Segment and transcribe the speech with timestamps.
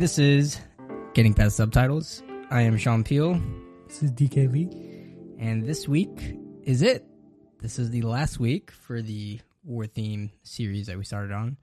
[0.00, 0.58] This is
[1.14, 2.22] Getting Past Subtitles.
[2.50, 3.34] I am Sean Peel,
[3.86, 5.36] This is DKV.
[5.38, 7.04] and this week is it.
[7.60, 11.58] This is the last week for the war theme series that we started on.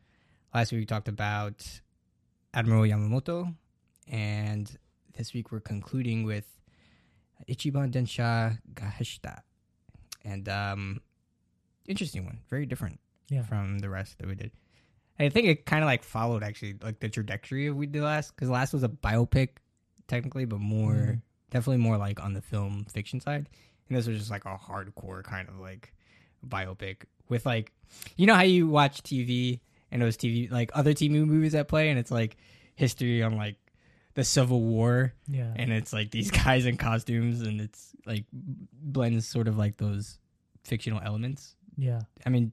[0.54, 1.66] Last week we talked about
[2.54, 3.56] Admiral Yamamoto,
[4.08, 4.72] and
[5.18, 6.46] this week we're concluding with
[7.50, 9.42] Ichiban Densha ga Hashitta.
[10.24, 11.02] And um
[11.88, 13.00] interesting one, very different
[13.30, 13.44] Yeah.
[13.44, 14.52] from the rest that we did.
[15.20, 18.36] I think it kind of like followed actually like the trajectory of we did last
[18.36, 19.50] because last was a biopic
[20.08, 21.22] technically, but more Mhm.
[21.50, 23.50] definitely more like on the film fiction side,
[23.90, 25.94] and this was just like a hardcore kind of like
[26.48, 27.72] biopic with like
[28.16, 29.60] you know how you watch TV
[29.92, 32.38] and those TV like other TV movies that play and it's like
[32.76, 33.56] history on like
[34.14, 35.54] the Civil War Yeah.
[35.56, 40.20] and it's like these guys in costumes and it's like blends sort of like those
[40.64, 42.02] fictional elements yeah.
[42.26, 42.52] I mean,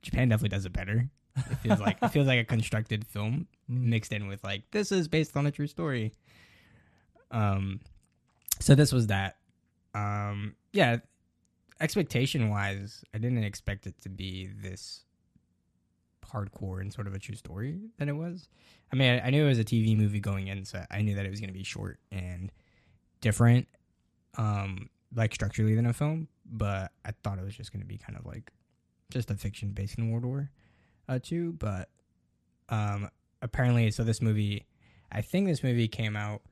[0.00, 1.08] Japan definitely does it better.
[1.50, 3.82] It feels like it feels like a constructed film Mm.
[3.84, 6.12] mixed in with like this is based on a true story.
[7.30, 7.80] Um,
[8.60, 9.36] so this was that.
[9.94, 10.98] Um, yeah,
[11.80, 15.04] expectation wise, I didn't expect it to be this
[16.26, 18.48] hardcore and sort of a true story than it was.
[18.92, 21.14] I mean, I, I knew it was a TV movie going in, so I knew
[21.14, 22.50] that it was going to be short and
[23.20, 23.66] different,
[24.36, 26.28] um, like structurally than a film.
[26.50, 28.50] But I thought it was just going to be kind of like
[29.10, 30.50] just a fiction based in World War
[31.08, 31.52] uh, Two.
[31.52, 31.88] But
[32.68, 33.08] um,
[33.42, 34.66] apparently, so this movie,
[35.10, 36.42] I think this movie came out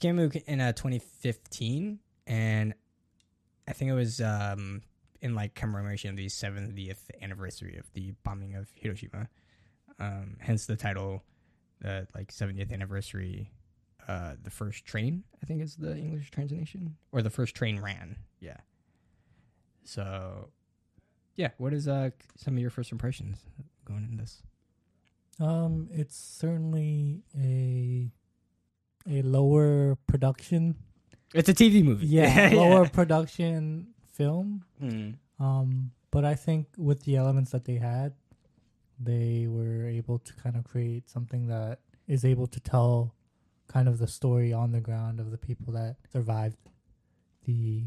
[0.00, 2.74] came out in uh, 2015, and
[3.68, 4.82] I think it was um,
[5.20, 9.28] in like commemoration of the 70th anniversary of the bombing of Hiroshima.
[10.00, 11.22] Um, hence the title,
[11.80, 13.50] the like 70th anniversary.
[14.08, 18.16] Uh, the first train, I think is the English translation, or the first train ran.
[18.40, 18.56] Yeah.
[19.84, 20.48] So,
[21.36, 21.50] yeah.
[21.58, 23.38] What is uh some of your first impressions
[23.92, 24.42] going in this?
[25.40, 28.10] Um, it's certainly a
[29.08, 30.76] a lower production.
[31.34, 32.06] It's a TV movie.
[32.18, 34.64] Yeah, lower production film.
[34.78, 35.10] Hmm.
[35.38, 38.14] Um, but I think with the elements that they had,
[39.00, 43.14] they were able to kind of create something that is able to tell
[43.66, 46.58] kind of the story on the ground of the people that survived
[47.46, 47.86] the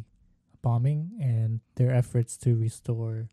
[0.62, 3.30] bombing and their efforts to restore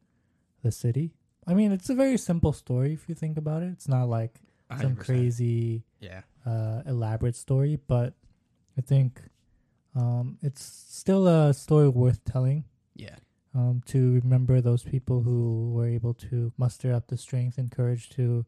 [0.62, 1.14] the city.
[1.46, 3.70] I mean, it's a very simple story if you think about it.
[3.72, 4.40] It's not like
[4.80, 4.98] some 100%.
[4.98, 6.22] crazy Yeah.
[6.46, 8.14] uh, elaborate story, but
[8.78, 9.20] I think
[9.94, 12.64] um, it's still a story worth telling
[12.94, 13.16] Yeah.
[13.54, 18.08] um, to remember those people who were able to muster up the strength and courage
[18.10, 18.46] to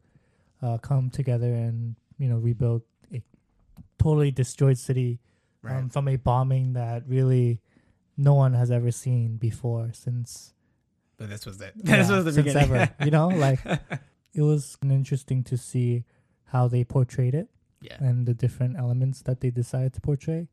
[0.63, 2.81] uh, come together and you know rebuild
[3.13, 3.21] a
[3.99, 5.19] totally destroyed city
[5.61, 5.77] Right.
[5.77, 7.59] um, from a bombing that really
[8.17, 10.53] no one has ever seen before since
[11.17, 11.73] but this was it.
[11.83, 12.71] yeah, this was the beginning.
[12.75, 12.93] ever.
[13.03, 13.59] You know, like
[14.33, 16.03] it was interesting to see
[16.45, 17.47] how they portrayed it
[17.81, 17.97] yeah.
[17.99, 20.47] and the different elements that they decided to portray.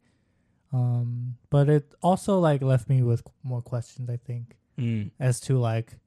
[0.73, 4.09] Um, but it also like left me with more questions.
[4.11, 5.11] I think Mm.
[5.21, 5.99] as to like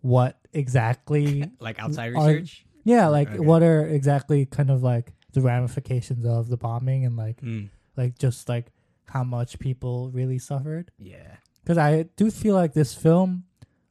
[0.00, 2.64] what exactly, Like outside Are- research.
[2.84, 3.40] yeah, like Okay.
[3.40, 7.68] what are exactly kind of like the ramifications of the bombing and like Mm.
[7.96, 8.66] like just like
[9.06, 10.92] how much people really suffered.
[11.00, 11.36] Yeah.
[11.64, 13.45] Because I do feel like this film,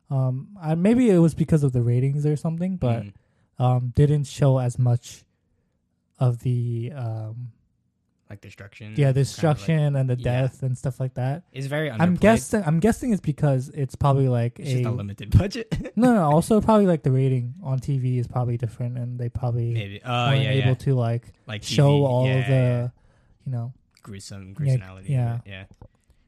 [0.10, 3.14] um, I, maybe it was because of the ratings or something, but Mm.
[3.60, 5.24] um, didn't show as much
[6.20, 7.52] of the um,
[8.30, 8.92] like destruction.
[8.92, 10.24] yeah, kind of like- destruction and the yeah.
[10.42, 11.44] death and stuff like that.
[11.52, 11.92] it's very.
[11.92, 12.64] I'm guessing.
[12.66, 15.96] I'm guessing it's because it's probably like It's a just a limited budget.
[15.96, 16.24] no, no.
[16.32, 20.02] Also, probably like the rating on TV is probably different, and they probably Maybe.
[20.06, 20.74] Weren't yeah, able yeah.
[20.76, 22.92] to like Like show all of the,
[23.46, 25.40] you know, gruesome Yeah, yeah.
[25.46, 25.64] Yeah.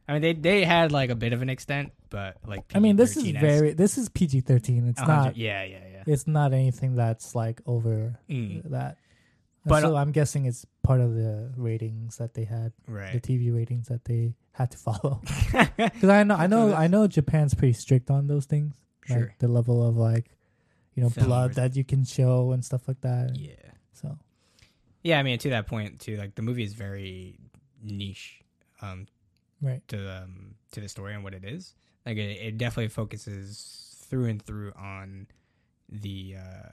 [0.07, 2.63] I mean, they they had like a bit of an extent, but like.
[2.73, 3.73] I mean, this is very.
[3.73, 4.87] This is PG thirteen.
[4.87, 5.35] It's not.
[5.35, 6.03] Yeah, yeah, yeah.
[6.07, 8.97] It's not anything that's like over Mm, that.
[9.65, 13.19] But, so I'm guessing it's part of the ratings that they had, the.
[13.19, 15.21] TV ratings that they had to follow.
[15.77, 18.75] Because I know, I know, I know Japan's pretty strict on those things.
[19.05, 19.19] Sure.
[19.19, 20.31] Like the level of like,
[20.95, 23.35] you know, Film blood that you can show and stuff like that.
[23.35, 23.51] Yeah.
[23.91, 24.17] So
[25.03, 27.37] Yeah, I mean, to that point too, like the movie is very
[27.83, 28.39] niche,
[28.81, 29.07] um,
[29.61, 29.85] right.
[29.89, 31.73] to um to the story and what it is.
[32.05, 35.27] Like it, it definitely focuses through and through on
[35.89, 36.69] the uh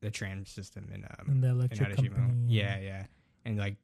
[0.00, 2.16] the tram system in um And the electric Hiroshima.
[2.16, 2.44] company.
[2.48, 3.06] Yeah, yeah,
[3.44, 3.76] and like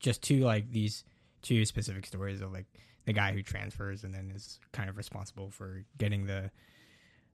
[0.00, 1.04] just two like these
[1.42, 2.66] two specific stories of like
[3.04, 6.50] the guy who transfers and then is kind of responsible for getting the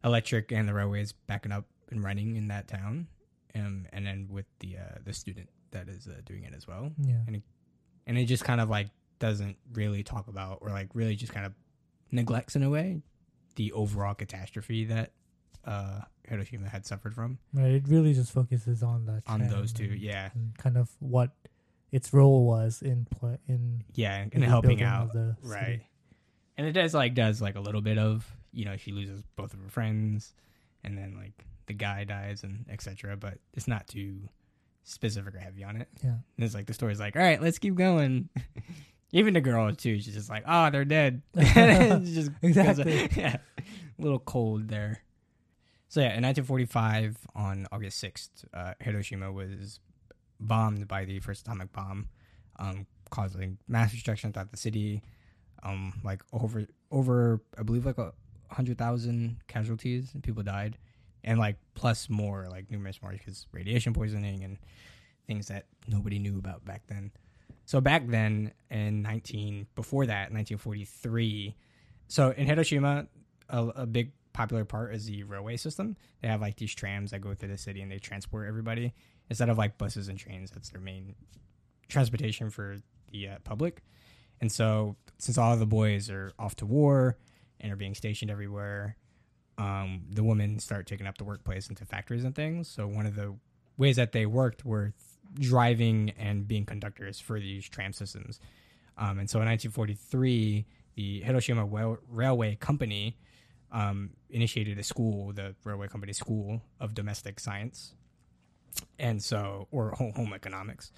[0.04, 3.06] electric and the railways backing up and running in that town,
[3.54, 6.90] um, and then with the uh, the student that is uh, doing it as well,
[7.02, 7.16] Yeah.
[7.26, 7.42] and
[8.06, 8.88] and it just kind of like
[9.18, 11.52] doesn't really talk about or like really just kind of
[12.10, 13.00] neglects in a way
[13.56, 15.12] the overall catastrophe that
[15.64, 17.72] uh, Hiroshima had suffered from Right.
[17.72, 19.84] It really just focuses on that on those two.
[19.84, 21.32] and- Yeah, and kind of what
[21.90, 25.54] its role was in play in yeah, and, the helping out, of the city.
[25.54, 25.80] right?
[26.56, 29.52] And it does like does like a little bit of you know she loses both
[29.54, 30.34] of her friends,
[30.84, 33.16] and then like the guy dies and etc.
[33.16, 34.28] But it's not too
[34.84, 35.88] specific or heavy on it.
[36.02, 36.10] Yeah.
[36.36, 38.28] And it's like the story's like, all right, let's keep going.
[39.12, 41.22] Even the girl too, she's just like, oh, they're dead.
[41.34, 43.08] Just Exactly.
[43.16, 43.36] yeah,
[43.98, 45.02] a little cold there.
[45.88, 49.80] So yeah, in 1945, on August 6th, uh, Hiroshima was
[50.38, 52.08] bombed by the first atomic bomb,
[52.58, 55.02] um, causing mass destruction throughout the city.
[55.62, 58.12] Um, like over over, I believe like a
[58.50, 60.76] hundred thousand casualties and people died,
[61.24, 64.58] and like plus more, like numerous more because radiation poisoning and
[65.26, 67.10] things that nobody knew about back then.
[67.68, 71.54] So back then in 19 before that 1943,
[72.06, 73.08] so in Hiroshima,
[73.50, 75.94] a, a big popular part is the railway system.
[76.22, 78.94] They have like these trams that go through the city and they transport everybody
[79.28, 80.50] instead of like buses and trains.
[80.50, 81.14] That's their main
[81.88, 82.78] transportation for
[83.12, 83.82] the uh, public.
[84.40, 87.18] And so since all of the boys are off to war
[87.60, 88.96] and are being stationed everywhere,
[89.58, 92.66] um, the women start taking up the workplace into factories and things.
[92.66, 93.36] So one of the
[93.76, 94.94] ways that they worked were
[95.34, 98.40] driving and being conductors for these tram systems.
[98.96, 103.16] Um, and so in 1943, the Hiroshima Rail- Railway Company
[103.70, 107.94] um, initiated a school, the Railway Company School of Domestic Science,
[108.98, 110.92] and so or home, home economics.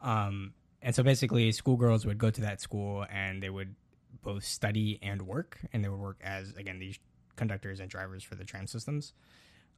[0.00, 3.74] Um, and so basically, schoolgirls would go to that school and they would
[4.22, 6.98] both study and work, and they would work as again these
[7.36, 9.14] conductors and drivers for the tram systems.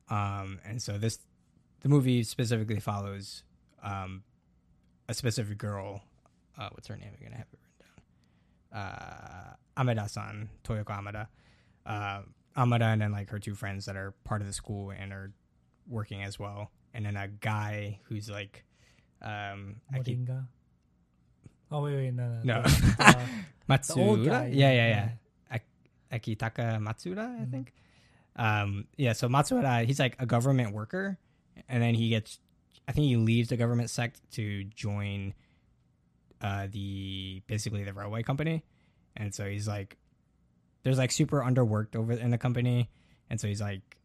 [0.08, 1.18] Um, and so this,
[1.80, 3.42] the movie specifically follows
[3.84, 4.22] um,
[5.08, 6.02] a specific girl.
[6.58, 7.10] Uh, what's her name?
[7.16, 7.78] I'm gonna have it written
[8.72, 8.82] down.
[8.82, 11.28] Uh, Amada-san, Toyoko Amada.
[11.86, 12.22] Uh,
[12.56, 15.32] Amada and then like her two friends that are part of the school and are
[15.88, 18.64] working as well, and then a guy who's like,
[19.22, 20.46] um, Moringa.
[21.70, 22.62] Oh wait, wait, no, no, No.
[23.68, 24.24] Matsuda.
[24.50, 24.50] the.
[24.56, 25.08] Yeah, yeah, yeah.
[25.50, 25.62] Ak-
[26.12, 27.50] Akitaka Matsuda, I Mhm.
[27.50, 27.72] think.
[28.36, 31.18] Um, yeah, so Matsuda, he's like a government worker,
[31.68, 32.38] and then he gets,
[32.86, 35.34] I think he leaves the government sect to join
[36.40, 38.64] uh, the basically the railway company,
[39.16, 39.96] and so he's like,
[40.82, 42.90] there's like super underworked over in the company,
[43.30, 43.96] and so he's like,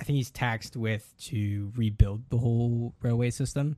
[0.00, 3.76] I think he's taxed with to rebuild the whole railway system.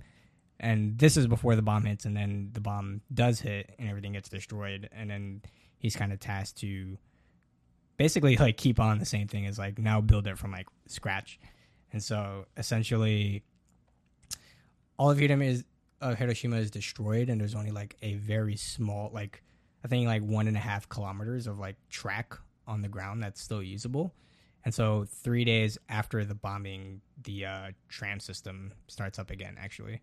[0.60, 4.14] And this is before the bomb hits, and then the bomb does hit, and everything
[4.14, 5.42] gets destroyed, and then
[5.78, 6.98] he's kind of tasked to
[7.96, 11.38] basically like keep on the same thing as like now build it from like scratch.
[11.92, 13.44] And so essentially,
[14.98, 15.64] all of Hiroshima is
[16.00, 19.42] uh, Hiroshima is destroyed, and there's only like a very small, like
[19.84, 22.34] I think like one and a half kilometers of like track
[22.66, 24.14] on the ground that's still usable.
[24.64, 30.02] And so three days after the bombing, the uh, tram system starts up again, actually.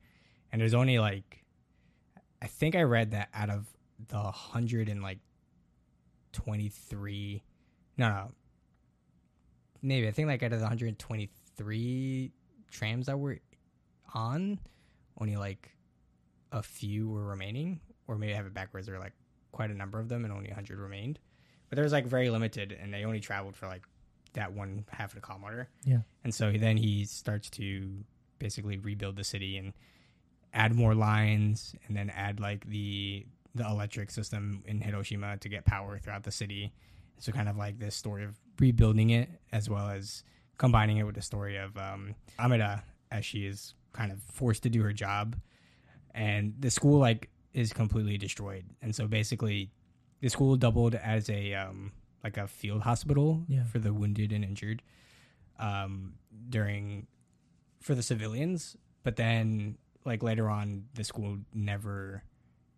[0.51, 1.43] And there's only like,
[2.41, 3.67] I think I read that out of
[4.07, 5.19] the hundred and like
[6.31, 7.43] twenty three,
[7.97, 8.31] no, no,
[9.81, 12.31] maybe I think like out of the hundred and twenty three
[12.71, 13.39] trams that were
[14.13, 14.59] on,
[15.19, 15.71] only like
[16.51, 18.87] a few were remaining, or maybe I have it backwards.
[18.87, 19.13] There were like
[19.51, 21.19] quite a number of them, and only hundred remained.
[21.69, 23.83] But there was like very limited, and they only traveled for like
[24.33, 25.69] that one half of the kilometer.
[25.85, 25.99] Yeah.
[26.23, 28.03] And so then he starts to
[28.39, 29.73] basically rebuild the city and
[30.53, 35.65] add more lines, and then add like the the electric system in Hiroshima to get
[35.65, 36.73] power throughout the city.
[37.19, 40.23] So kind of like this story of rebuilding it, as well as
[40.57, 44.69] combining it with the story of um, Amada as she is kind of forced to
[44.69, 45.35] do her job,
[46.13, 48.65] and the school like is completely destroyed.
[48.81, 49.71] And so basically,
[50.21, 51.91] the school doubled as a um,
[52.23, 53.63] like a field hospital Yeah.
[53.63, 54.81] for the wounded and injured
[55.59, 56.15] um,
[56.49, 57.07] during
[57.81, 58.75] for the civilians.
[59.03, 62.23] But then like later on, the school never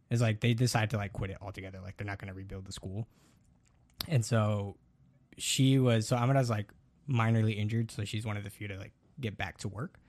[0.09, 1.79] is like they decide to like quit it altogether.
[1.81, 3.07] Like they're not going to rebuild the school.
[4.07, 4.77] And so
[5.37, 6.71] she was so Amada's like
[7.09, 9.99] minorly injured, so she's one of the few to like get back to work.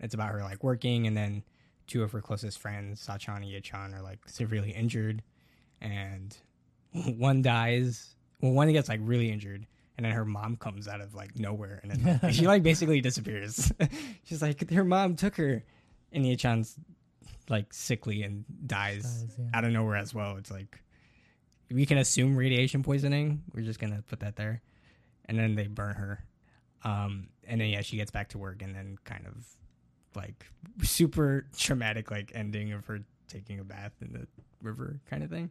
[0.00, 1.42] It's about her like working, and then
[1.86, 5.22] two of her closest friends, Sachan and Yechan, are like severely injured,
[5.80, 6.36] and
[7.16, 8.14] one dies.
[8.40, 11.80] Well, one gets like really injured, and then her mom comes out of like nowhere,
[11.82, 13.72] and then she like basically disappears.
[14.24, 15.62] She's like, her mom took her,
[16.12, 16.76] and Yechan's
[17.48, 19.44] like sickly and dies Dies, yeah.
[19.54, 20.36] out of nowhere as well.
[20.36, 20.80] It's like
[21.70, 23.42] we can assume radiation poisoning.
[23.54, 24.62] We're just gonna put that there,
[25.26, 26.24] and then they burn her.
[26.84, 29.46] Um, and then yeah, she gets back to work, and then kind of
[30.16, 30.46] like
[30.82, 34.26] super traumatic like ending of her taking a bath in the
[34.62, 35.50] river kind of thing.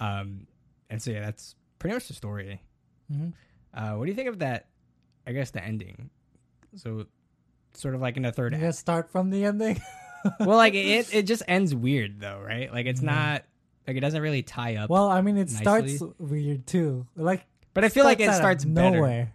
[0.00, 0.46] Um,
[0.90, 2.60] and so yeah, that's pretty much the story.
[3.10, 3.28] hmm
[3.72, 4.66] Uh, what do you think of that?
[5.26, 6.10] I guess the ending.
[6.76, 7.06] So,
[7.72, 8.76] sort of like in the third You act.
[8.76, 9.80] start from the ending.
[10.40, 12.72] well, like it, it just ends weird though, right?
[12.72, 13.10] Like it's Yeah.
[13.10, 13.44] not
[13.86, 14.90] like it doesn't really tie up.
[14.90, 15.96] well, I mean, it nicely.
[15.96, 17.06] starts weird too.
[17.16, 18.96] Like, but I feel like it starts better.
[18.98, 19.32] nowhere.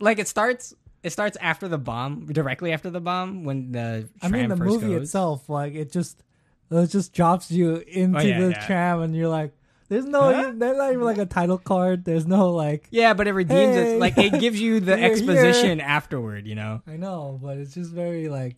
[0.00, 4.08] Like it starts, it starts after the bomb, directly after the bomb when the.
[4.22, 5.02] I mean, the first movie goes.
[5.02, 6.22] itself, like, it just
[6.70, 8.66] it just drops you into Oh, yeah, the yeah.
[8.66, 9.52] tram, and you're like,
[9.88, 10.52] there's no, Huh?
[10.54, 12.04] there's not even like a title card.
[12.04, 13.94] There's no like, Yeah, but it redeems Hey.
[13.96, 13.98] it.
[14.00, 15.10] Like it gives you the We're here.
[15.12, 16.46] exposition afterward.
[16.46, 18.56] You know, I know, but it's just very like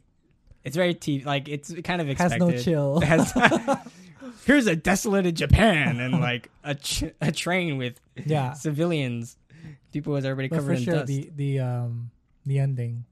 [0.64, 3.00] it's very t- like it's kind of has no chill.
[3.00, 3.32] Has-
[4.44, 9.36] Here's a desolated Japan and like a ch- a train with yeah, civilians.
[9.92, 11.06] People was everybody but covered in sure dust.
[11.06, 12.10] the the um
[12.46, 13.04] the ending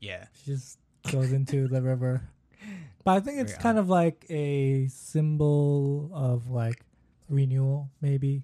[0.00, 0.78] yeah, she just
[1.10, 2.22] goes into the river.
[3.04, 6.80] But I think it's Very kind of like a symbol of like
[7.28, 8.42] renewal, maybe,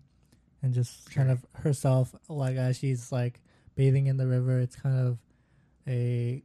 [0.62, 3.40] and just kind of herself, like as she's like
[3.74, 4.60] bathing in the river.
[4.60, 5.18] It's kind of
[5.88, 6.44] a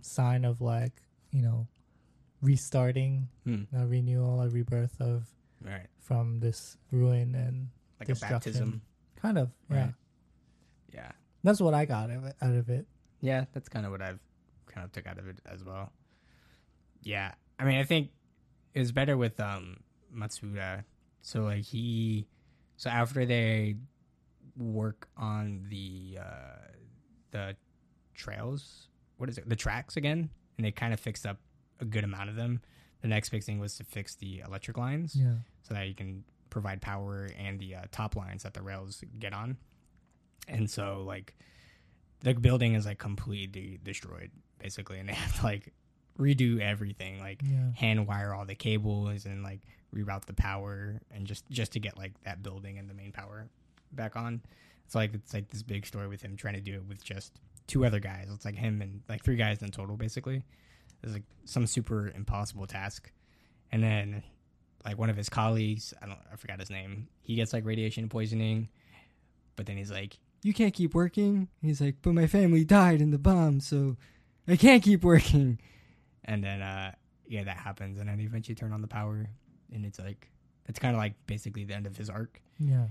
[0.00, 1.66] sign of like you know
[2.40, 3.64] restarting, Hmm.
[3.76, 5.26] a renewal, a rebirth of
[5.62, 5.86] right.
[6.00, 7.68] from this ruin and
[8.00, 8.34] Like Destruction.
[8.34, 8.82] a baptism.
[9.16, 9.50] kind of.
[9.68, 9.76] Right.
[9.78, 9.90] Yeah.
[11.44, 12.86] That's what I got of it, out of it.
[13.20, 14.18] Yeah, that's kind of what I've
[14.66, 15.92] kind of took out of it as well.
[17.02, 18.10] Yeah, I mean, I think
[18.74, 19.78] it was better with um
[20.14, 20.84] Matsuda.
[21.22, 22.26] So like he,
[22.76, 23.76] so after they
[24.56, 26.72] work on the uh
[27.30, 27.56] the
[28.14, 29.48] trails, what is it?
[29.48, 31.38] The tracks again, and they kind of fixed up
[31.80, 32.60] a good amount of them.
[33.02, 35.34] The next big thing was to fix the electric lines Yeah.
[35.62, 39.32] so that you can provide power and the uh, top lines that the rails get
[39.32, 39.56] on.
[40.48, 41.34] And so like
[42.20, 45.72] the building is like completely destroyed basically, and they have to like
[46.18, 47.70] redo everything, like Yeah.
[47.76, 49.60] hand wire all the cables and like
[49.94, 53.48] reroute the power and just just to get like that building and the main power
[53.92, 54.42] back on.
[54.86, 57.32] It's like it's like this big story with him trying to do it with just
[57.66, 58.28] two other guys.
[58.32, 60.42] It's like him and like three guys in total basically.
[61.02, 63.12] It's like some super impossible task.
[63.70, 64.22] And then
[64.84, 67.08] like one of his colleagues, I don't I forgot his name.
[67.20, 68.68] He gets like radiation poisoning,
[69.56, 73.10] but then he's like, "You can't keep working." He's like, "But my family died in
[73.10, 73.96] the bomb, so
[74.46, 75.58] I can't keep working."
[76.24, 76.92] And then uh
[77.26, 79.28] yeah, that happens and then eventually turn on the power
[79.72, 80.30] and it's like
[80.66, 82.40] it's kind of like basically the end of his arc.
[82.58, 82.86] Yeah.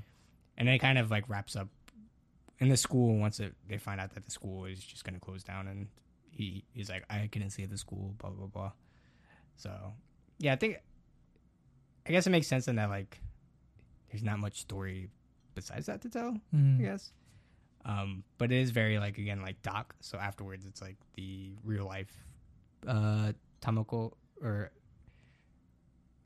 [0.58, 1.68] And then it kind of like wraps up
[2.60, 5.20] in the school once it, they find out that the school is just going to
[5.20, 5.88] close down and
[6.32, 8.72] he he's like I couldn't save the school blah blah blah.
[9.56, 9.94] So,
[10.40, 10.78] yeah, I think
[12.08, 13.20] I guess it makes sense in that like
[14.12, 15.10] there's not much story
[15.56, 16.80] besides that to tell, Mhm.
[16.80, 17.12] I guess.
[17.88, 19.96] Um, but it is very like again like doc.
[20.02, 22.12] So afterwards, it's like the real life
[22.86, 24.12] uh, Tamako
[24.44, 24.72] or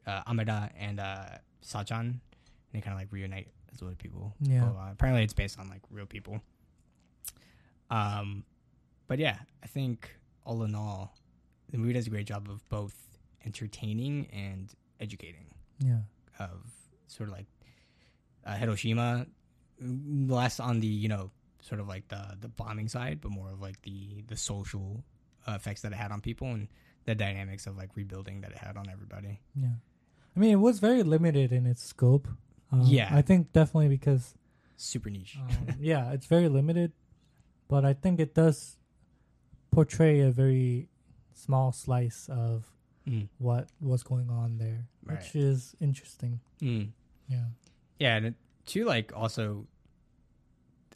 [0.08, 1.26] uh, Amada and uh,
[1.64, 2.20] Sachan, and
[2.74, 4.34] they kind of like reunite as little people.
[4.42, 4.62] Yeah.
[4.62, 4.92] Blah, blah.
[4.92, 6.42] Apparently, it's based on like real people.
[7.90, 8.44] Um,
[9.08, 10.16] but yeah, I think
[10.46, 11.14] all in all,
[11.72, 12.96] the movie does a great job of both
[13.46, 15.46] entertaining and educating
[15.80, 16.00] Yeah.
[16.40, 16.72] of
[17.08, 17.48] sort of like
[18.46, 19.28] uh, Hiroshima,
[19.84, 23.50] mm, less on the you know sort of like the the bombing side, but more
[23.52, 25.04] of like the the social
[25.48, 26.68] uh, effects that it had on people and
[27.06, 29.40] the dynamics of like rebuilding that it had on everybody.
[29.56, 29.70] Yeah.
[30.36, 32.28] I mean, it was very limited in its scope.
[32.72, 33.10] Um, Yeah.
[33.12, 34.36] I think definitely because,
[34.78, 35.38] Super niche.
[35.42, 36.92] um, yeah, it's very limited,
[37.68, 38.78] but I think it does
[39.72, 40.90] portray a very
[41.34, 42.68] small slice of
[43.08, 43.30] Mm.
[43.40, 45.18] what was going on there, Right.
[45.18, 46.40] which is interesting.
[46.62, 46.92] Mm.
[47.28, 47.46] Yeah.
[47.98, 48.36] Yeah, and it,
[48.68, 49.66] too, like also,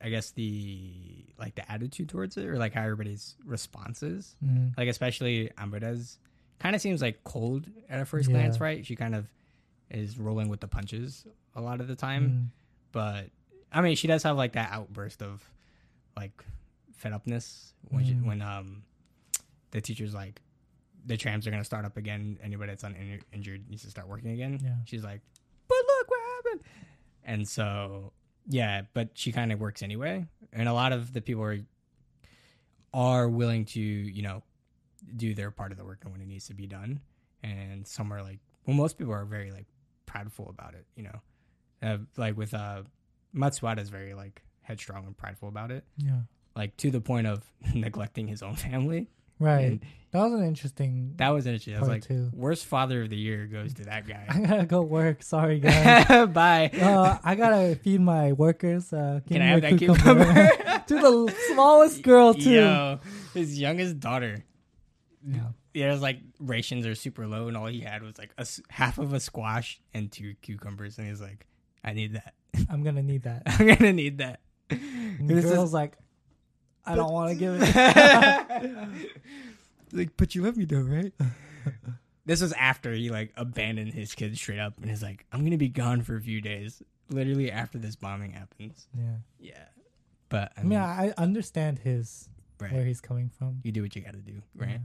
[0.01, 4.87] I guess the like the attitude towards it, or like how everybody's responses, hmm like
[4.89, 6.17] especially Amada's,
[6.59, 8.35] kind of seems like cold at a first Yeah.
[8.35, 8.85] glance, right?
[8.85, 9.27] She kind of
[9.89, 11.25] is rolling with the punches
[11.55, 12.29] a lot of the time.
[12.29, 12.47] Mm.
[12.91, 13.29] but
[13.71, 15.43] I mean, she does have like that outburst of
[16.17, 16.43] like
[16.93, 18.25] fed upness when she, Mm.
[18.25, 18.83] when um
[19.71, 20.41] the teacher's like
[21.05, 22.39] the trams are gonna start up again.
[22.41, 24.59] Anybody that's uninjured needs to start working again.
[24.63, 24.75] Yeah.
[24.85, 25.21] She's like,
[25.67, 26.61] but look what happened.
[27.25, 28.11] And so
[28.47, 31.59] yeah, but she kind of works anyway, and a lot of the people are
[32.93, 34.43] are willing to you know
[35.15, 36.99] do their part of the work and when it needs to be done,
[37.43, 39.67] and some are like well, most people are very like
[40.05, 41.19] prideful about it, you know,
[41.83, 42.83] uh, like with uh
[43.35, 46.21] Matsuwada is very like headstrong and prideful about it, Yeah.
[46.55, 47.43] like to the point of
[47.75, 49.09] neglecting his own family.
[49.39, 49.65] Right.
[49.65, 51.13] And that was an interesting.
[51.17, 51.75] that was interesting.
[51.75, 52.29] I was like, two.
[52.33, 54.25] worst father of the year goes to that guy.
[54.29, 55.23] I gotta go work.
[55.23, 56.27] Sorry, guys.
[56.29, 56.71] Bye.
[56.73, 58.93] uh, I gotta feed my workers.
[58.93, 60.23] Uh, Can I have that cucumber.
[60.87, 62.49] to the smallest girl too.
[62.49, 62.99] Yo,
[63.33, 64.45] his youngest daughter.
[65.27, 65.49] Yeah.
[65.73, 68.47] Yeah, it was like rations are super low, and all he had was like a,
[68.69, 71.45] half of a squash and two cucumbers, and he's like,
[71.83, 72.33] "I need that.
[72.69, 73.43] I'm gonna need that.
[73.45, 74.39] I'm gonna need that."
[74.69, 75.97] And the girl's like,
[76.85, 79.11] I don't want to give it.
[79.93, 81.13] like, but you love me though, right?
[82.25, 85.57] this was after he like abandoned his kids straight up and is like, I'm gonna
[85.57, 86.81] be gone for a few days.
[87.09, 88.87] Literally after this bombing happens.
[88.97, 89.17] yeah.
[89.39, 89.65] Yeah.
[90.29, 92.71] But I I mean, I understand his right.
[92.71, 93.59] where he's coming from.
[93.63, 94.69] you do what you gotta do, right?
[94.69, 94.77] Yeah.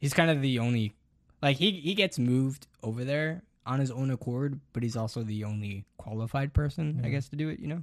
[0.00, 0.94] He's kind of the only
[1.42, 5.44] like he he gets moved over there on his own accord, but he's also the
[5.44, 7.82] only qualified person, I guess, to do it, you know?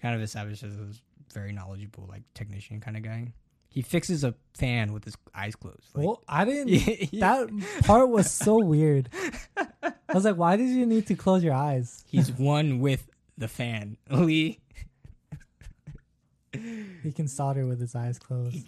[0.00, 1.00] Kind of establishes
[1.32, 3.32] very knowledgeable, like technician kind of guy.
[3.68, 5.88] He fixes a fan with his eyes closed.
[5.94, 6.70] Like, well, I didn't.
[7.20, 9.08] that That part was so weird.
[9.56, 12.04] I was like, why did you need to close your eyes?
[12.06, 13.08] he's one with
[13.38, 13.96] the fan.
[14.10, 14.60] Lee
[17.02, 18.58] He can solder with his eyes closed.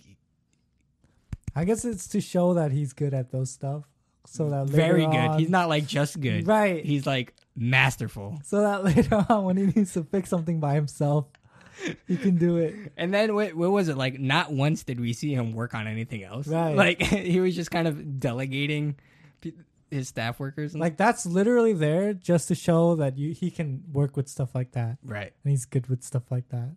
[1.54, 3.84] I guess it's to show that he's good at those stuff.
[4.26, 5.14] So that later very good.
[5.16, 6.46] on- He's not like just good.
[6.48, 6.82] right.
[6.84, 8.40] He's like masterful.
[8.42, 11.26] so that later on, when he needs to fix something by himself,
[12.06, 12.74] he can do it.
[12.96, 14.18] And then what, what was it like?
[14.18, 16.46] Not once did we see him work on anything else.
[16.48, 16.76] Right.
[16.76, 18.96] Like he was just kind of delegating
[19.90, 20.74] his staff workers.
[20.74, 24.54] And Like that's literally there just to show that you he can work with stuff
[24.54, 25.32] like that, right.
[25.42, 26.74] and he's good with stuff like that.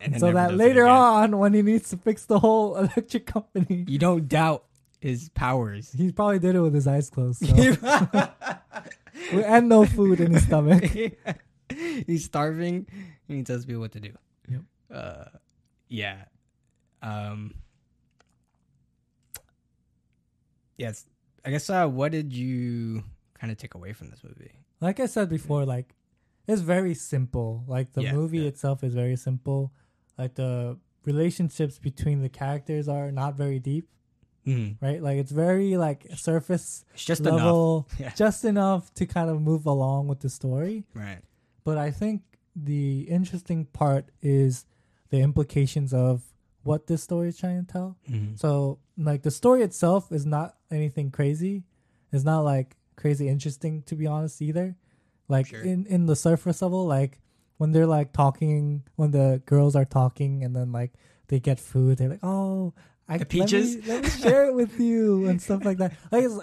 [0.00, 0.96] And then so never that does it later again.
[0.96, 4.64] on, when he needs to fix the whole electric company, you don't doubt
[5.00, 5.92] his powers.
[5.92, 7.46] he probably did it with his eyes closed.
[7.46, 8.28] So.
[9.32, 10.84] and no food in his stomach.
[12.06, 12.86] He's starving
[13.28, 14.12] and he tells people what to do.
[14.48, 14.60] Yep.
[14.92, 15.24] Uh,
[15.88, 16.24] yeah.
[17.02, 17.54] Um.
[20.78, 21.06] Yes.
[21.44, 21.68] I guess.
[21.70, 23.02] Uh, what did you
[23.38, 24.52] kind of take away from this movie?
[24.80, 25.94] Like I said before, like
[26.46, 27.64] it's very simple.
[27.66, 28.48] Like the Yeah, movie yeah.
[28.48, 29.72] itself is very simple.
[30.18, 33.88] Like the relationships between the characters are not very deep,
[34.46, 34.76] Mm.
[34.80, 35.02] right?
[35.02, 37.86] Like it's very like surface It's just enough.
[37.98, 38.10] Yeah.
[38.14, 40.84] just enough to kind of move along with the story.
[40.94, 41.20] Right.
[41.64, 42.22] But I think
[42.56, 44.64] the interesting part is
[45.10, 46.22] the implications of
[46.62, 47.96] what this story is trying to tell.
[48.10, 48.38] Mhm.
[48.38, 51.64] So like the story itself is not anything crazy.
[52.12, 54.74] It's not like crazy interesting to be honest either.
[55.28, 55.60] Like Sure.
[55.62, 57.20] in in the surface level, like
[57.58, 60.92] when they're like talking, when the girls are talking, and then like
[61.28, 62.72] they get food, they're like, "Oh,
[63.08, 65.92] I The let me- let me, share it with you," and stuff like that.
[66.10, 66.38] Like it's,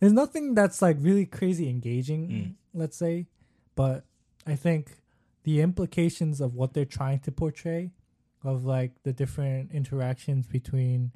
[0.00, 2.54] there's nothing that's like really crazy engaging, Mm.
[2.74, 3.26] let's say,
[3.74, 4.04] but
[4.46, 4.99] I think
[5.44, 7.90] the implications of what they're trying to portray
[8.44, 11.12] of like the different interactions between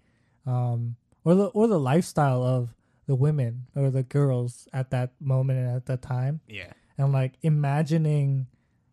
[0.46, 2.74] um or the or the lifestyle of
[3.06, 6.72] the women or the girls at that moment and at that time Yeah.
[6.98, 8.46] and like imagining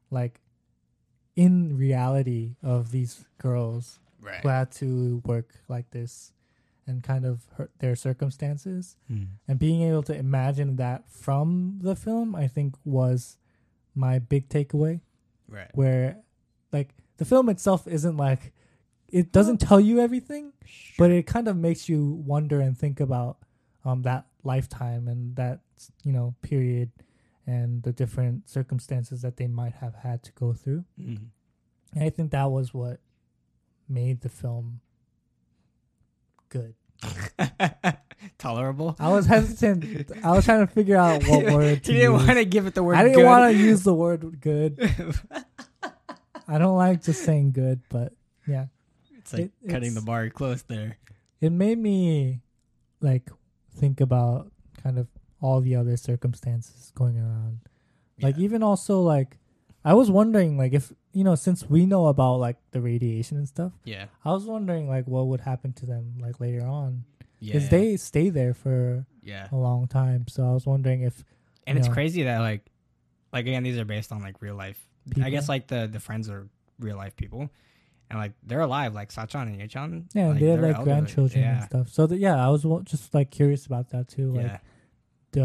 [0.10, 0.41] like
[1.36, 4.41] in reality of these girls Right.
[4.44, 6.32] who had to work like this
[6.86, 9.28] and kind of hurt their circumstances Mm.
[9.48, 13.38] and being able to imagine that from the film i think was
[13.96, 15.02] my big takeaway
[15.52, 15.70] Right.
[15.74, 16.18] where
[16.72, 18.54] like the film itself isn't like
[19.10, 20.54] it doesn't tell you everything
[20.98, 23.38] but it kind of makes you wonder and think about
[23.84, 25.60] um that lifetime and that
[26.06, 26.90] you know period
[27.46, 31.26] and the different circumstances that they might have had to go through Mm.
[31.96, 33.02] and i think that was what
[33.90, 34.80] made the film
[36.48, 36.76] good
[38.41, 38.95] Tolerable.
[38.99, 42.25] i was hesitant i was trying to figure out what word to you didn't use.
[42.27, 42.95] want to give it the word.
[42.97, 43.25] i didn't good.
[43.25, 44.80] want to use the word good
[46.47, 48.13] i don't like just saying good but
[48.47, 48.65] yeah
[49.17, 50.97] it's like it- cutting the bar close there.
[51.39, 52.41] it made me
[52.99, 53.30] like
[53.75, 54.51] think about
[54.84, 55.08] kind of
[55.41, 57.60] all the other circumstances going around
[58.21, 58.43] like Yeah.
[58.45, 59.38] even also like
[59.86, 63.47] i was wondering like if you know since we know about like the radiation and
[63.47, 64.06] stuff Yeah.
[64.25, 67.06] i was wondering like what would happen to them like later on
[67.41, 67.54] Yeah.
[67.54, 69.47] because they stay there for Yeah.
[69.51, 71.23] a long time so i was wondering if
[71.67, 71.93] And it's Yeah.
[71.93, 72.63] crazy that like,
[73.34, 74.80] like again, these are based on like real life.
[75.21, 76.47] I guess like the the friends are
[76.80, 77.49] real life people,
[78.10, 79.91] and like they're alive, like Sachan and Yechan.
[80.13, 80.86] yeah like, they have they're like elderly.
[80.86, 84.45] grandchildren and stuff so that yeah i was just like curious about that too like
[84.45, 84.58] yeah.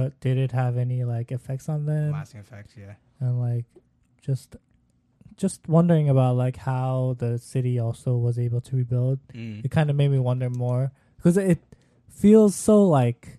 [0.08, 2.72] d- did it have any like effects on them Lasting effects.
[2.76, 2.94] Yeah.
[3.20, 3.66] and like
[4.20, 4.56] just
[5.36, 9.64] just wondering about like how the city also was able to rebuild Mm.
[9.64, 11.60] it kind of made me wonder more because it
[12.16, 13.38] feels so like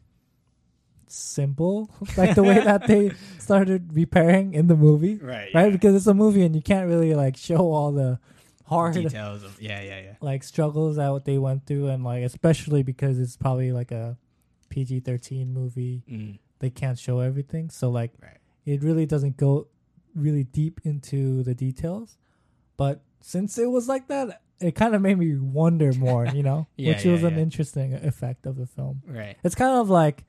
[1.07, 5.49] simple like the way that they started repairing in the movie Right.
[5.53, 8.19] right because it's a movie and you can't really like show all the
[8.65, 10.13] hard Details of yeah, yeah, yeah.
[10.19, 14.17] like struggles that what they went through and like especially because it's probably like a
[14.69, 16.39] PG-13 movie Mm.
[16.59, 18.37] they can't show everything so like Right.
[18.65, 19.67] it really doesn't go
[20.13, 22.17] really deep into the details
[22.75, 26.67] but since it was like that it kind of made me wonder more you know
[26.77, 27.41] Yeah, which yeah, was an yeah.
[27.41, 29.37] interesting effect of the film Right.
[29.43, 30.23] it's kind of like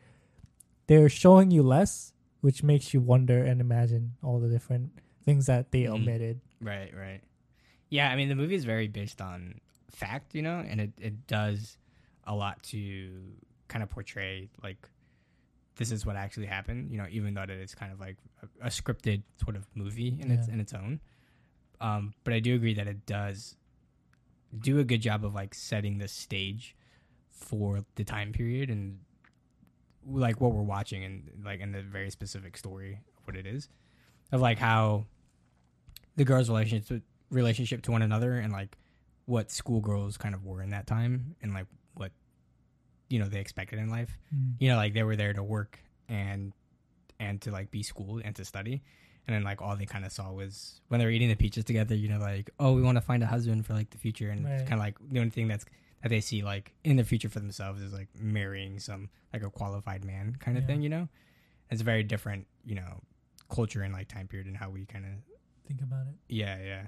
[0.87, 4.91] they're showing you less which makes you wonder and imagine all the different
[5.25, 5.93] things that they Mhm.
[5.95, 7.21] omitted Right, right.
[7.91, 9.61] Yeah, I mean the movie is very based on
[9.91, 11.77] fact, you know, and it, it does
[12.25, 13.11] a lot to
[13.69, 14.89] kind of portray like
[15.77, 16.91] this is what actually happened.
[16.91, 20.19] You know, even though that it's kind of like a, a scripted sort of movie
[20.21, 21.01] in its in its own.
[21.81, 23.55] Um, but I do agree that it does
[24.57, 26.77] do a good job of like setting the stage
[27.31, 28.99] for the time period and
[30.07, 33.69] like what we're watching and like in the very specific story of what it is.
[34.33, 35.07] Of like how
[36.17, 38.77] the girls' relationship relationship to one another and like
[39.27, 42.13] what schoolgirls kind of were in that time and like what
[43.09, 44.19] you know they expected in life.
[44.35, 44.55] Mm.
[44.59, 46.53] you know like they were there to work and
[47.21, 48.83] and to like be schooled and to study
[49.29, 51.65] and then like all they kind of saw was when they were eating the peaches
[51.65, 54.31] together you know like oh we want to find a husband for like the future
[54.31, 54.61] and Right.
[54.61, 55.65] kind of like the only thing that's
[56.03, 59.51] that they see like in the future for themselves is like marrying some like a
[59.51, 60.67] qualified man kind of Yeah.
[60.69, 61.09] thing you know
[61.71, 63.01] it's a very different you know
[63.51, 65.13] culture and like time period and how we kind of
[65.69, 66.15] Think about it.
[66.29, 66.87] yeah yeah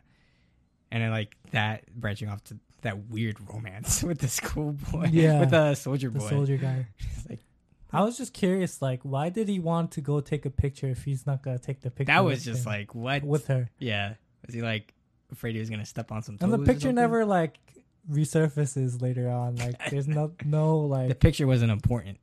[0.90, 5.40] and then like that branching off to that weird romance with the schoolboy Yeah.
[5.40, 6.86] with the soldier The boy soldier guy.
[6.98, 7.40] It's like
[7.92, 11.04] I was just curious, like, why did he want to go take a picture if
[11.04, 12.12] he's not gonna take the picture?
[12.12, 14.14] that was just him- like what with her, Yeah.
[14.46, 14.94] Was he like
[15.32, 16.52] afraid he was gonna step on some toes?
[16.52, 17.58] and the picture never like
[18.10, 19.56] resurfaces later on.
[19.56, 22.18] Like, there's no no like The picture wasn't important.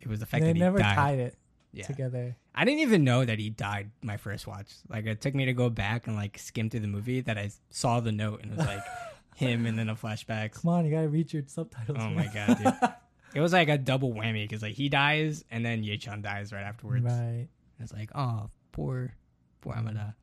[0.00, 0.94] It was the fact they that he never died.
[0.94, 1.36] tied it
[1.72, 1.86] yeah.
[1.86, 2.36] together.
[2.54, 4.72] I didn't even know that he died my first watch.
[4.88, 7.50] Like it took me to go back and like skim through the movie that I
[7.70, 8.82] saw the note and it was like
[9.36, 10.52] him and then a flashback.
[10.60, 11.98] Come on, you gotta read your subtitles.
[12.00, 12.16] Oh man.
[12.16, 12.90] my god, dude.
[13.38, 16.64] It was like a double whammy because like he dies and then Yechan dies right
[16.64, 17.04] afterwards.
[17.04, 17.46] right.
[17.78, 19.14] It's like, oh, poor,
[19.60, 20.16] poor Amada.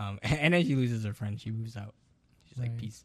[0.00, 1.40] Um, and then she loses her friend.
[1.40, 1.94] She moves out.
[2.48, 3.04] She's like, peace.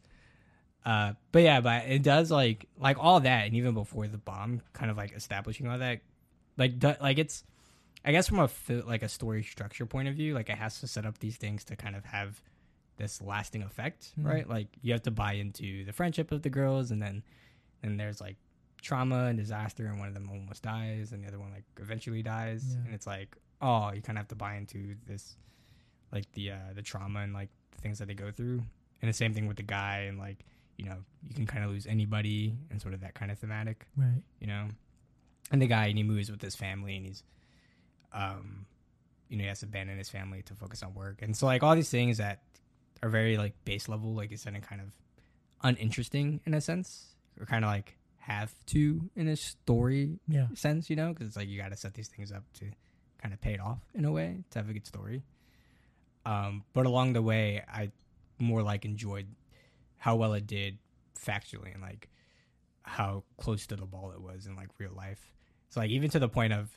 [0.86, 4.62] Uh, but yeah, but it does like like all that, and even before the bomb,
[4.74, 6.00] kind of like establishing all that,
[6.58, 7.44] like do, like it's,
[8.06, 8.50] I guess from a
[8.86, 11.64] like a story structure point of view, like it has to set up these things
[11.66, 12.42] to kind of have
[12.96, 14.26] this lasting effect, Mhm.
[14.26, 14.50] right?
[14.50, 17.22] Like you have to buy into the friendship of the girls, and then
[17.84, 18.38] then there's like
[18.82, 22.22] trauma and disaster, and one of them almost dies, and the other one like eventually
[22.24, 22.86] dies, Yeah.
[22.86, 25.36] and it's like oh, you kind of have to buy into this,
[26.12, 28.62] like the uh the trauma and like the things that they go through,
[29.02, 30.46] and the same thing with the guy, and like
[30.78, 33.88] you know you can kind of lose anybody, and sort of that kind of thematic
[33.96, 34.22] Right.
[34.40, 34.68] you know.
[35.52, 37.24] And the guy, and he moves with his family, and he's,
[38.12, 38.66] um,
[39.30, 41.64] you know, he has to abandon his family to focus on work, and so like
[41.64, 42.42] all these things that
[43.02, 44.90] are very like base level, like you said, and kind of
[45.64, 47.97] uninteresting in a sense, or kind of like
[48.28, 50.48] have to in a story Yeah.
[50.54, 52.66] sense, you know, because it's like you got to set these things up to
[53.22, 55.24] kind of pay it off in a way to have a good story.
[56.26, 57.92] Um, but along the way, I
[58.38, 59.28] more like enjoyed
[59.98, 60.78] how well it did
[61.18, 62.10] factually and like
[62.84, 65.32] how close to the ball it was in like real life.
[65.70, 66.70] So like even to the point of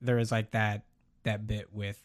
[0.00, 0.82] there was like that
[1.24, 2.00] that bit with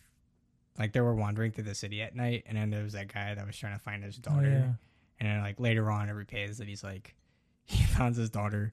[0.79, 3.33] like they were wandering through the city at night and then there was that guy
[3.33, 4.73] that was trying to find his Oh, daughter yeah.
[5.19, 7.15] and then like later on it repays that he's like
[7.77, 8.71] he found his daughter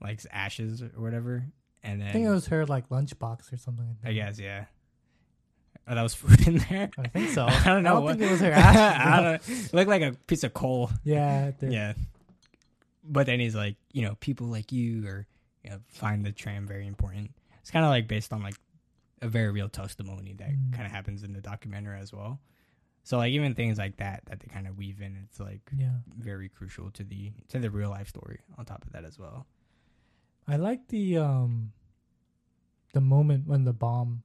[0.00, 1.44] like ashes or whatever
[1.82, 3.96] and then I think it was her like lunchbox or something.
[4.02, 4.10] Like.
[4.10, 4.64] I guess yeah.
[5.88, 6.90] Oh, that was food in there.
[6.98, 7.46] I think so.
[7.48, 7.90] I don't know.
[7.90, 9.06] I don't what- think it was her ashes.
[9.06, 9.48] I don't.
[9.66, 10.90] It looked like a piece of coal.
[11.04, 11.52] Yeah.
[11.60, 11.94] Yeah.
[13.02, 15.26] But then he's like, you know, people like you or
[15.64, 17.30] you know, find the tram very important.
[17.60, 18.54] It's kind of like based on like
[19.22, 20.72] a very real testimony that Mm.
[20.72, 22.40] kind of happens in the documentary as well.
[23.02, 25.96] So like even things like that that they kind of weave in, it's like Yeah.
[26.16, 28.40] very crucial to the to the real life story.
[28.58, 29.46] On top of that as well.
[30.46, 31.72] I like the um
[32.92, 34.22] the moment when the bomb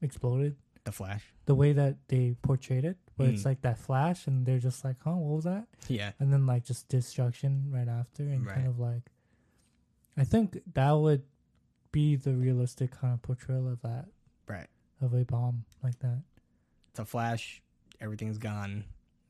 [0.00, 0.56] exploded.
[0.84, 1.32] The Flash.
[1.46, 3.46] The way that they portrayed it, where it's Mm.
[3.46, 6.12] like that flash, and they're just like, "Huh, what was that?" Yeah.
[6.18, 8.54] And then like just destruction right after, and Right.
[8.56, 9.10] kind of like,
[10.16, 11.24] I think that would
[11.90, 14.08] be the realistic kind of portrayal of that
[14.46, 14.68] Right.
[15.00, 16.22] of a bomb like that.
[16.90, 17.62] It's a Flash.
[18.04, 18.84] Everything's gone,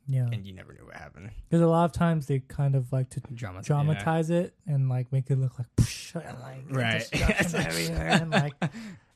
[0.09, 1.31] Yeah, and you never knew what happened.
[1.49, 3.63] because a lot of times they kind of like to Drama.
[3.63, 6.99] dramatize it and like make it look like poosh, and like Right.
[7.11, 8.55] destruction everywhere and like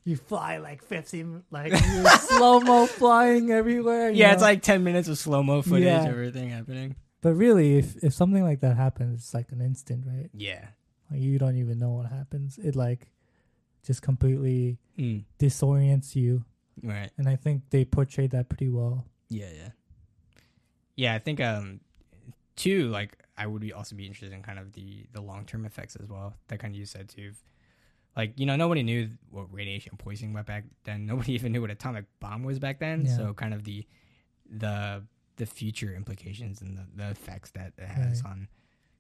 [0.05, 1.75] you fly like 50 like
[2.21, 4.47] slow mo flying everywhere Yeah, it's know?
[4.49, 6.05] like ten minutes of slow mo footage Yeah.
[6.05, 6.97] of everything happening.
[7.21, 10.69] but really if if something like that happens it's like an instant right Yeah.
[11.11, 13.11] like you don't even know what happens it like
[13.85, 15.25] just completely Mm.
[15.39, 16.45] disorients you
[16.83, 17.11] Right.
[17.19, 19.71] and i think they portrayed that pretty well Yeah, yeah.
[20.97, 21.81] Yeah, I think um
[22.57, 25.65] too, like I would be also be interested in kind of the the long term
[25.65, 26.35] effects as well.
[26.49, 27.33] That kind of you said too.
[28.17, 31.07] Like, you know, nobody knew what radiation poisoning was back then.
[31.13, 33.05] Nobody even knew what atomic bomb was back then.
[33.07, 33.17] Yeah.
[33.17, 33.87] So kind of the
[34.51, 35.05] the
[35.37, 38.33] the future implications and the, the effects that it has Right.
[38.33, 38.49] on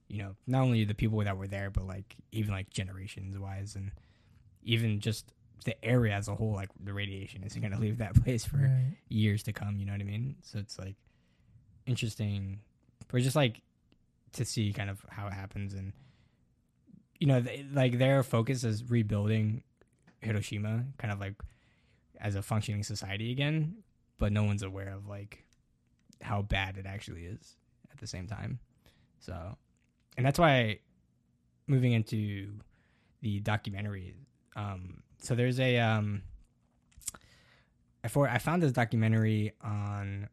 [0.06, 3.74] you know, not only the people that were there, but like even like generations wise
[3.74, 3.90] and
[4.62, 5.32] even just
[5.64, 8.96] the area as a whole, like the radiation is gonna leave that place for right
[9.08, 9.78] years to come.
[9.78, 10.36] You know what I mean?
[10.42, 10.96] So it's like
[11.86, 12.60] interesting,
[13.08, 13.62] but just like
[14.32, 15.92] to see kind of how it happens, and
[17.18, 19.62] you know, they, like their focus is rebuilding
[20.20, 21.34] Hiroshima kind of like
[22.20, 23.76] as a functioning society again,
[24.18, 25.44] but no one's aware of like
[26.20, 27.56] how bad it actually is
[27.92, 28.58] at the same time.
[29.20, 29.56] So,
[30.16, 30.80] and that's why
[31.66, 32.52] moving into
[33.22, 34.14] the documentary.
[34.56, 36.22] Um, so there's a um,
[38.04, 40.28] I for I found this documentary on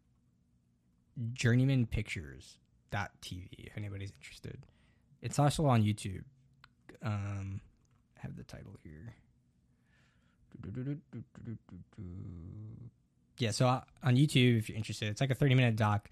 [1.33, 2.59] Journeyman Pictures
[3.21, 4.65] TV if anybody's interested.
[5.21, 6.23] It's also on YouTube.
[7.03, 7.61] Um,
[8.17, 9.15] I have the title here.
[13.37, 16.09] Yeah, so uh, on YouTube, if you're interested, it's like a 30 minute doc.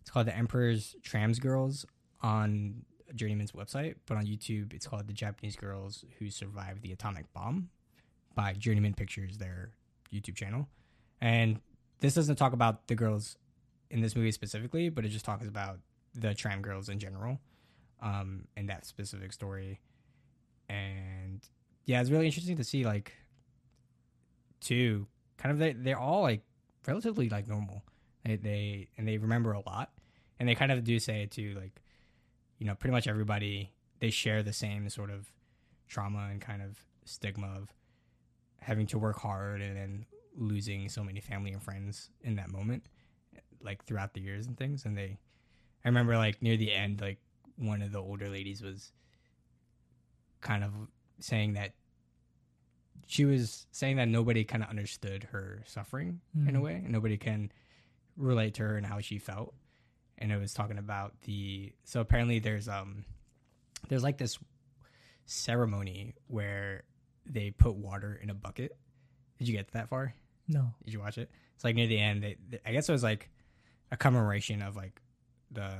[0.00, 1.86] It's called The Emperor's Trams Girls
[2.22, 7.32] on Journeyman's website, but on YouTube, it's called The Japanese Girls Who Survived the Atomic
[7.32, 7.70] Bomb
[8.34, 9.70] by Journeyman Pictures, their
[10.12, 10.68] YouTube channel.
[11.20, 11.60] And
[12.00, 13.36] this doesn't talk about the girls
[13.90, 15.78] in this movie specifically, but it just talks about
[16.14, 17.38] the tram girls in general
[18.00, 19.80] um, and that specific story.
[20.68, 21.40] And
[21.84, 23.12] yeah, it's really interesting to see like
[24.60, 25.06] two
[25.38, 26.42] kind of they they're all like
[26.86, 27.82] relatively like normal.
[28.24, 29.90] They they and they remember a lot,
[30.38, 31.54] and they kind of do say too.
[31.60, 31.82] Like
[32.58, 35.32] you know, pretty much everybody they share the same sort of
[35.88, 37.74] trauma and kind of stigma of
[38.60, 42.84] having to work hard and then losing so many family and friends in that moment,
[43.62, 44.84] like throughout the years and things.
[44.84, 45.18] And they,
[45.84, 47.18] I remember like near the end, like
[47.56, 48.92] one of the older ladies was
[50.40, 50.70] kind of
[51.18, 51.72] saying that
[53.06, 56.48] she was saying that nobody kind of understood her suffering mm.
[56.48, 57.50] in a way, and Nobody can
[58.16, 59.54] relate to her and how she felt.
[60.18, 63.04] And it was talking about the so apparently there's um
[63.88, 64.38] there's like this
[65.24, 66.84] ceremony where
[67.32, 68.76] they put water in a bucket.
[69.38, 70.14] Did you get that far?
[70.48, 70.74] No.
[70.84, 71.30] Did you watch it?
[71.54, 72.22] It's like near the end.
[72.22, 73.30] They, they, I guess it was like
[73.90, 75.00] a commemoration of like
[75.50, 75.70] the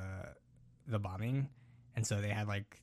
[0.86, 1.48] the bombing,
[1.96, 2.80] and so they had like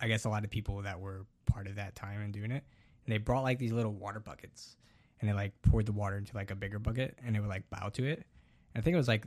[0.00, 2.64] I guess a lot of people that were part of that time and doing it,
[3.06, 4.76] and they brought like these little water buckets,
[5.20, 7.68] and they like poured the water into like a bigger bucket, and they would like
[7.70, 8.24] bow to it.
[8.74, 9.26] And I think it was like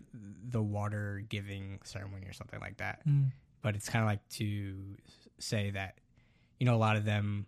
[0.49, 3.07] the water giving ceremony or something like that.
[3.07, 3.31] Mm.
[3.61, 4.97] But it's kind of like to
[5.39, 5.99] say that
[6.59, 7.45] you know a lot of them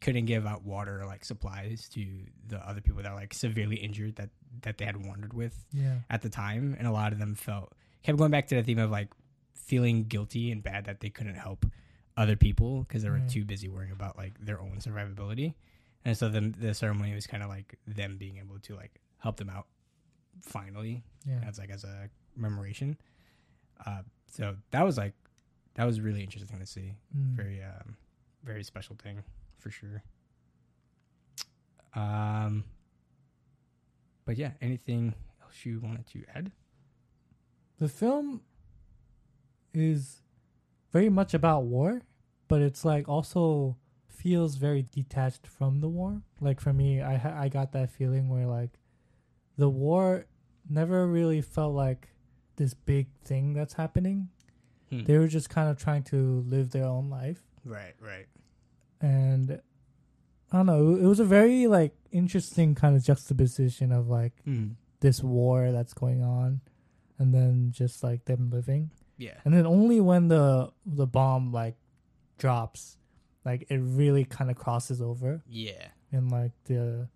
[0.00, 2.06] couldn't give out water like supplies to
[2.46, 4.30] the other people that were like severely injured that
[4.62, 5.96] that they had wandered with yeah.
[6.10, 8.78] at the time and a lot of them felt kept going back to the theme
[8.78, 9.08] of like
[9.54, 11.66] feeling guilty and bad that they couldn't help
[12.16, 15.54] other people because they were too busy worrying about like their own survivability
[16.04, 19.36] and so the the ceremony was kind of like them being able to like help
[19.36, 19.66] them out
[20.42, 21.40] finally yeah.
[21.46, 22.96] as like as a commemoration
[23.86, 25.14] uh, so that was like
[25.74, 27.36] that was really interesting to see mm.
[27.36, 27.96] very um
[28.44, 29.22] very special thing
[29.58, 30.02] for sure.
[31.94, 32.64] Um,
[34.24, 36.52] but yeah, anything else you wanted to add?
[37.78, 38.42] The film
[39.74, 40.22] is
[40.92, 42.02] very much about war,
[42.46, 43.76] but it's like also
[44.08, 46.22] feels very detached from the war.
[46.40, 48.78] Like for me, I I got that feeling where like
[49.56, 50.26] the war
[50.68, 52.08] never really felt like
[52.56, 54.28] this big thing that's happening.
[54.90, 55.04] Hmm.
[55.04, 57.42] They were just kind of trying to live their own life.
[57.64, 58.26] Right, right
[59.00, 59.60] and
[60.52, 60.94] I don't know.
[60.94, 64.74] It was a very like interesting kind of juxtaposition of like mm.
[65.00, 66.60] this war that's going on,
[67.18, 68.90] and then just like them living.
[69.16, 69.34] Yeah.
[69.44, 71.76] And then only when the the bomb like
[72.38, 72.96] drops,
[73.44, 75.42] like it really kind of crosses over.
[75.46, 75.88] Yeah.
[76.12, 77.08] And like the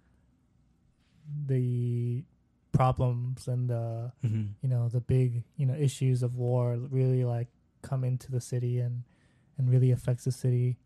[1.46, 2.24] the
[2.72, 4.44] problems and the mm-hmm.
[4.62, 7.48] you know the big you know issues of war really like
[7.82, 9.04] come into the city and
[9.58, 10.78] and really affects the city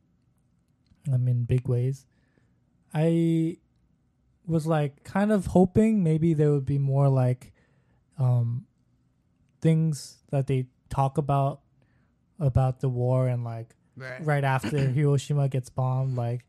[1.12, 2.06] um, in big ways.
[2.94, 3.58] I
[4.46, 7.52] was like kind of hoping maybe there would be more like
[8.18, 8.66] um,
[9.60, 11.60] things that they talk about
[12.38, 16.44] about the war and like right, right after Hiroshima gets bombed, like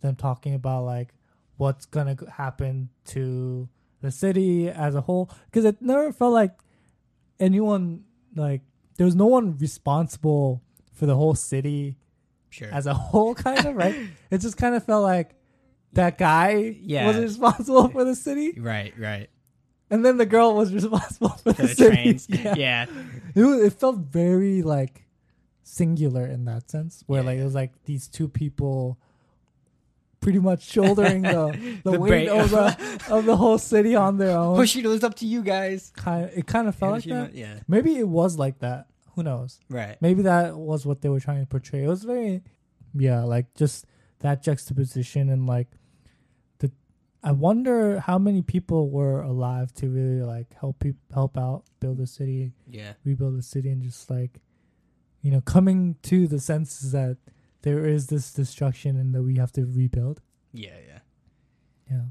[0.00, 1.14] them talking about like
[1.56, 3.68] what's gonna happen to
[4.00, 6.58] the city as a whole because it never felt like
[7.38, 8.02] anyone
[8.34, 8.62] like
[8.96, 11.96] there was no one responsible for the whole city
[12.52, 12.68] sure.
[12.72, 13.94] as a whole, kind of right.
[14.30, 15.34] it just kind of felt like
[15.94, 17.06] that guy yeah.
[17.06, 19.28] was responsible for the city, right, right.
[19.92, 22.18] And then the girl was responsible for, the, the city.
[22.42, 22.86] Yeah, yeah.
[23.34, 25.04] It, was, it felt very like
[25.64, 27.26] singular in that sense, where yeah.
[27.26, 28.98] like it was like these two people
[30.20, 34.36] pretty much shouldering the the, the weight of the of the whole city on their
[34.36, 34.58] own.
[34.58, 35.92] It up to you guys.
[35.94, 37.34] Kind of, it kind of felt like that.
[37.34, 37.58] Yeah.
[37.68, 38.86] Maybe it was like that.
[39.14, 39.60] Who knows?
[39.68, 39.96] Right.
[40.00, 41.84] Maybe that was what they were trying to portray.
[41.84, 42.42] It was very,
[42.94, 43.86] yeah, like just
[44.20, 45.68] that juxtaposition and like
[46.58, 46.72] the.
[47.22, 52.00] I wonder how many people were alive to really like help people help out build
[52.00, 52.52] a city.
[52.68, 52.94] Yeah.
[53.04, 54.40] Rebuild the city and just like,
[55.20, 57.18] you know, coming to the senses that
[57.62, 60.20] there is this destruction and that we have to rebuild.
[60.52, 60.98] Yeah, yeah.
[61.90, 62.02] Yeah.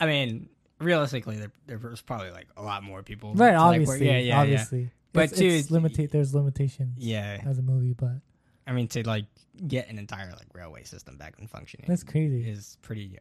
[0.00, 0.48] I mean,
[0.80, 3.34] realistically, there, there was probably like a lot more people.
[3.34, 3.52] Right.
[3.52, 4.06] to, like, Obviously.
[4.06, 4.90] yeah, yeah, obviously.
[5.16, 6.94] But it's, it's limita- there's limitations.
[6.98, 7.40] yeah.
[7.46, 8.20] As a movie, but
[8.66, 9.26] I mean, to like
[9.66, 12.48] get an entire like railway system back and functioning that's crazy.
[12.48, 13.18] is pretty,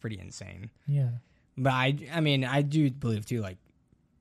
[0.00, 0.70] pretty insane.
[0.86, 1.08] Yeah.
[1.56, 3.58] But I, I mean, I do believe too, like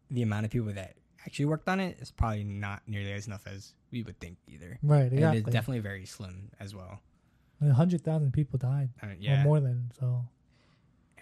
[0.10, 3.46] the amount of people that actually worked on it is probably not nearly as enough
[3.48, 4.78] as we would think either.
[4.84, 5.04] Right.
[5.04, 5.40] And Exactly.
[5.40, 7.00] it is definitely very slim as well.
[7.62, 8.90] A hundred thousand people died.
[9.02, 10.26] I mean, Or yeah, more than so.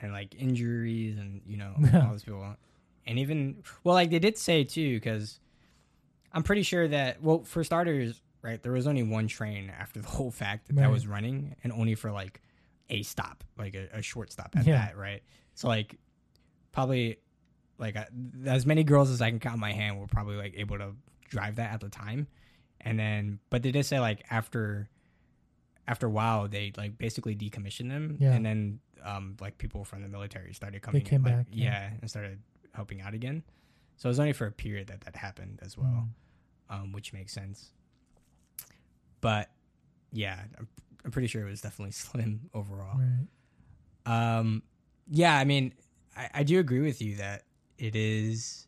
[0.01, 2.55] and like injuries and you know all those people,
[3.05, 5.39] and even well, like they did say too, because
[6.33, 10.07] I'm pretty sure that well, for starters, right, there was only one train after the
[10.07, 10.87] whole fact that Right.
[10.91, 12.41] was running, and only for like
[12.89, 14.77] a stop, like a, a short stop at Yeah.
[14.87, 15.21] that, right?
[15.55, 15.97] So like
[16.71, 17.17] probably
[17.77, 18.05] like uh,
[18.45, 20.91] as many girls as I can count my hand were probably like able to
[21.29, 22.27] drive that at the time,
[22.81, 24.89] and then but they did say like after
[25.87, 28.33] after a while they like basically decommissioned them, Yeah.
[28.33, 31.47] and then um like people from the military started coming, they came in, like, back,
[31.51, 31.63] yeah.
[31.65, 32.39] yeah, and started
[32.73, 33.43] helping out again.
[33.99, 36.07] So it was only for a period that that happened as well,
[36.71, 36.73] Mm.
[36.75, 37.69] um, which makes sense.
[39.21, 39.49] But
[40.11, 40.67] yeah, I'm,
[41.05, 42.97] I'm pretty sure it was definitely slim overall.
[42.97, 43.27] Right.
[44.37, 44.63] Um,
[45.11, 45.73] yeah, I mean,
[46.15, 47.43] I, I do agree with you that
[47.77, 48.65] it is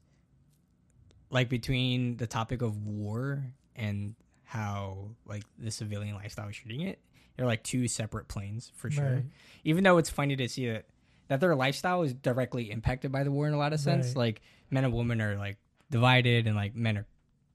[1.30, 3.44] like between the topic of war
[3.76, 7.00] and how like the civilian lifestyle is treating it.
[7.38, 9.14] They're like two separate planes for sure.
[9.16, 9.24] Right.
[9.64, 10.86] Even though it's funny to see that
[11.32, 14.08] that their lifestyle is directly impacted by the war in a lot of sense.
[14.08, 14.18] Right.
[14.18, 15.58] Like men and women are like
[15.90, 17.06] divided, and like men are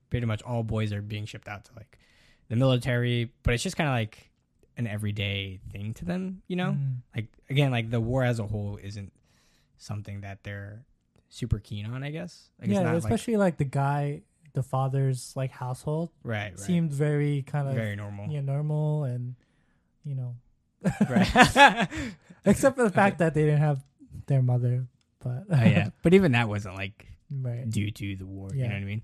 [0.09, 1.99] pretty much all boys are being shipped out to like
[2.49, 3.31] the military.
[3.43, 4.31] But it's just kind of like
[4.79, 6.97] an everyday thing to them, you know Mm.
[7.15, 9.13] like again like the war as a whole isn't
[9.77, 10.85] something that they're
[11.29, 14.23] super keen on i guess like yeah, especially like, the guy,
[14.55, 19.35] the father's like household right right seemed very kind of very normal yeah normal and
[20.05, 20.35] you know
[21.09, 21.89] right
[22.45, 23.83] except for the fact that they didn't have
[24.27, 24.87] their mother,
[25.21, 27.69] but Oh, yeah but even that wasn't like right.
[27.69, 28.69] due to the war you Yeah.
[28.69, 29.03] know what i mean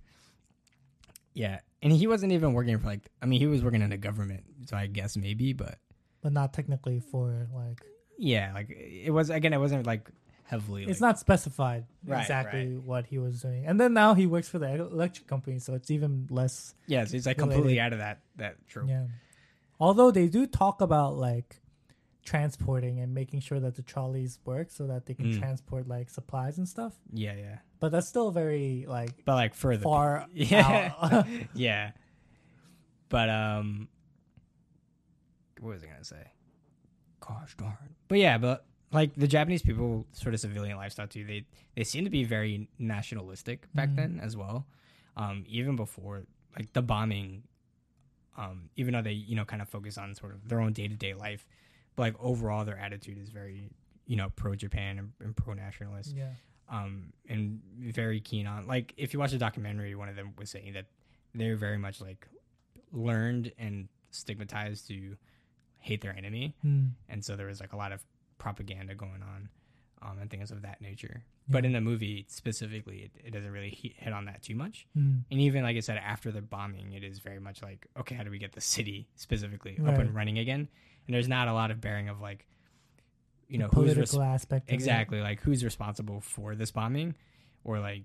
[1.35, 3.96] yeah and he wasn't even working for like i mean he was working in the
[3.96, 5.78] government so i guess maybe but
[6.20, 7.80] But not technically for like
[8.18, 10.11] yeah like it was again it wasn't like
[10.44, 13.64] heavily it's like, not specified Right, exactly what he was doing.
[13.64, 17.16] And then now he works for the electric company, so it's even less yeah so
[17.16, 17.54] it's like related.
[17.54, 19.06] completely out of that that trope Yeah.
[19.80, 21.62] Although they do talk about like
[22.24, 25.38] transporting and making sure that the trolleys work so that they can Mm.
[25.40, 26.92] transport like supplies and stuff.
[27.12, 30.92] yeah yeah But that's still very like but like further far Yeah.
[31.00, 31.26] out.
[31.54, 31.90] yeah.
[33.08, 33.88] But um
[35.61, 36.26] what was I gonna say?
[37.20, 37.76] Gosh darn.
[38.08, 41.44] But yeah, but like the Japanese people sort of civilian lifestyle too, they
[41.76, 43.96] they seem to be very nationalistic back Mhm.
[43.96, 44.66] then as well.
[45.16, 46.22] Um, even before
[46.56, 47.44] like the bombing,
[48.37, 50.88] um, even though they, you know, kind of focus on sort of their own day
[50.88, 51.46] to day life,
[51.96, 53.70] but like overall their attitude is very,
[54.07, 56.31] you know, pro Japan and, and pro nationalist yeah.
[56.68, 60.50] um, and very keen on like if you watch the documentary, one of them was
[60.50, 60.87] saying that
[61.35, 62.26] they're very much like
[62.92, 65.16] learned and stigmatized to
[65.78, 66.87] hate their enemy, Hmm.
[67.09, 68.05] and so there was like a lot of
[68.38, 69.48] propaganda going on
[70.02, 71.22] um, and things of that nature.
[71.48, 74.86] But in the movie specifically, it, it doesn't really hit on that too much.
[74.94, 75.18] Hmm.
[75.30, 78.22] And even like I said, after the bombing, it is very much like, okay, how
[78.22, 80.68] do we get the city specifically up and running again?
[81.06, 82.46] And there's not a lot of bearing of like,
[83.48, 84.68] you know, The who's political res- aspect.
[84.68, 84.74] of it.
[84.74, 87.14] exactly like who's responsible for this bombing
[87.64, 88.04] or like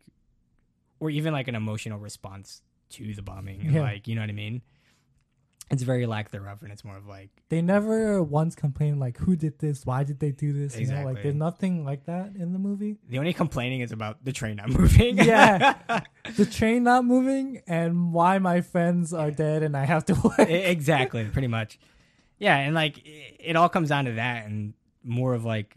[1.00, 3.82] or even like an emotional response to the bombing and Yeah.
[3.82, 4.62] like you know what i mean
[5.70, 9.36] it's very lack thereof and it's more of like They never once complained like who
[9.36, 10.80] did this, why did they do this?
[10.80, 12.98] You know, like there's nothing like that in the movie.
[13.10, 15.76] the only complaining is about the train not moving Yeah.
[16.36, 20.40] the train not moving and why my friends are dead and I have to work.
[20.50, 21.80] Exactly pretty much
[22.40, 25.76] yeah and like it, it all comes down to that and more of like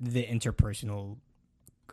[0.00, 1.16] the interpersonal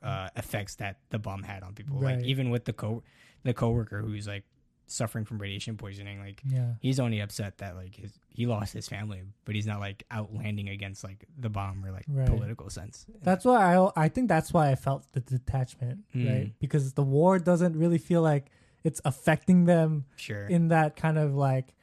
[0.02, 2.18] uh effects that the bomb had on people Right.
[2.18, 3.04] like even with the co
[3.44, 4.44] the coworker who's like
[4.88, 6.74] suffering from radiation poisoning like yeah.
[6.80, 10.70] he's only upset that like his he lost his family, but he's not like outlanding
[10.70, 12.28] against like the bomb or like Right.
[12.28, 13.06] political sense.
[13.22, 16.30] That's why I I think that's why I felt the detachment, Mm.
[16.30, 16.54] right?
[16.60, 18.52] Because the war doesn't really feel like
[18.84, 20.46] it's affecting them sure.
[20.48, 21.74] in that kind of like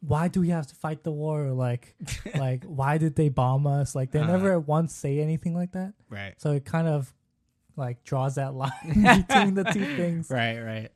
[0.00, 1.94] why do we have to fight the war or like
[2.36, 3.94] like why did they bomb us?
[3.94, 4.32] Like they Uh-huh.
[4.32, 5.94] never once say anything like that.
[6.10, 6.34] right.
[6.38, 7.12] So it kind of
[7.76, 8.70] like draws that line
[9.26, 10.28] between the two things.
[10.30, 10.90] Right, right.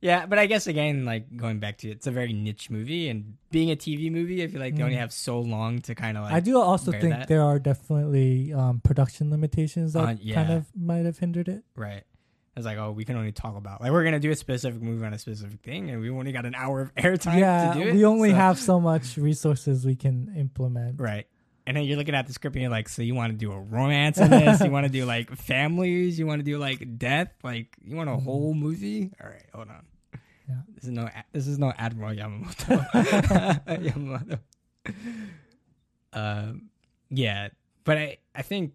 [0.00, 3.08] Yeah, but I guess again, like going back to it, it's a very niche movie,
[3.08, 5.00] and being a TV movie, I feel like they only Mm.
[5.00, 6.32] have so long to kind of like.
[6.32, 7.26] I do also think that.
[7.28, 11.64] there are definitely um, production limitations that Uh, kind of might have hindered it.
[11.74, 12.04] Right.
[12.56, 15.04] It's like, oh, we can only talk about like we're gonna do a specific movie
[15.06, 17.88] on a specific thing, and we only got an hour of airtime yeah, to do
[17.88, 17.94] it.
[17.94, 21.00] we only so- have so much resources we can implement.
[21.00, 21.26] right,
[21.68, 23.52] and then you're looking at the script and you're like, so you want to do
[23.52, 24.60] a romance in this?
[24.62, 26.18] you want to do like families?
[26.18, 27.30] You want to do like death?
[27.44, 28.22] Like you want a Mhm.
[28.24, 29.12] whole movie?
[29.22, 29.84] All right, hold on.
[30.48, 30.54] Yeah.
[30.74, 32.88] This is no this is no Admiral Yamamoto.
[33.68, 34.38] Yamamoto.
[36.12, 36.70] Um,
[37.10, 37.48] yeah,
[37.84, 38.72] but I I think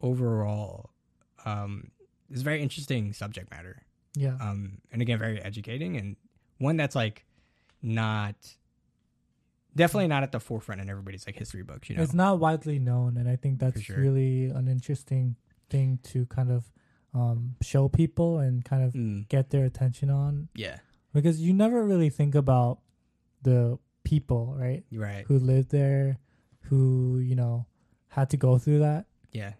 [0.00, 0.90] overall,
[1.44, 1.90] um,
[2.30, 3.82] it's a very interesting subject matter.
[4.14, 4.36] Yeah.
[4.40, 6.16] Um, and again, very educating and
[6.58, 7.24] one that's like
[7.80, 8.34] not
[9.74, 11.88] definitely not at the forefront in everybody's like history books.
[11.90, 13.96] You know, It's not widely known, and I think that's sure.
[13.98, 15.36] really an interesting
[15.70, 16.70] thing to kind of
[17.14, 20.78] um, show people and kind of Mm, get their attention on yeah,
[21.12, 22.78] because you never really think about
[23.42, 25.24] the people, right, right.
[25.26, 26.18] who lived there,
[26.62, 27.66] who you know
[28.08, 29.52] had to go through that, Yeah,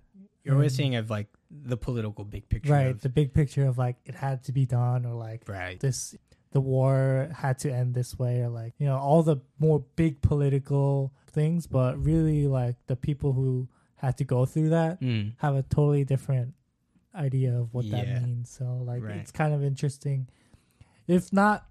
[0.44, 2.72] you're always seeing of like the political big picture.
[2.72, 2.86] right?
[2.88, 5.78] of- The big picture of like it had to be done, or like right.
[5.80, 6.14] this
[6.52, 10.20] the war had to end this way or like you know all the more big
[10.22, 15.54] political things but really like the people who had to go through that Mm, have
[15.54, 16.54] a totally different
[17.14, 18.04] idea of what Yeah.
[18.04, 19.16] that means so like Right.
[19.16, 20.28] it's kind of interesting
[21.06, 21.66] if not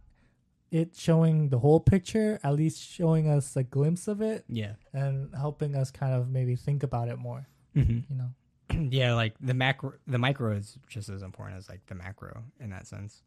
[0.71, 4.73] it showing the whole picture at least showing us a glimpse of it yeah.
[4.93, 8.31] and helping us kind of maybe think about it more hmm you know
[8.89, 12.69] yeah, like the macro, the micro is just as important as like the macro in
[12.69, 13.21] that sense.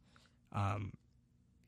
[0.55, 0.95] Um,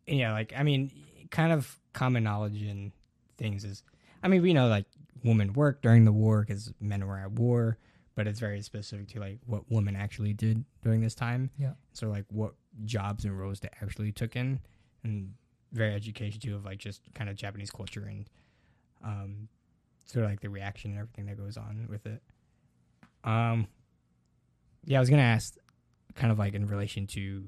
[0.07, 0.90] yeah, like I mean,
[1.30, 2.92] kind of common knowledge in
[3.38, 3.82] things is,
[4.22, 4.86] I mean, we know like
[5.24, 7.78] women worked during the war because men were at war,
[8.14, 11.50] but it's very specific to like what women actually did during this time.
[11.59, 11.72] Yeah.
[11.92, 12.54] So like what
[12.84, 14.61] jobs and roles they actually took in,
[15.02, 15.34] and
[15.72, 18.28] very education too of like just kind of Japanese culture and,
[19.04, 19.48] um,
[20.04, 22.22] sort of like the reaction and everything that goes on with it.
[23.24, 23.66] Um,
[24.84, 25.57] yeah, I was gonna ask,
[26.14, 27.46] kind of like in relation to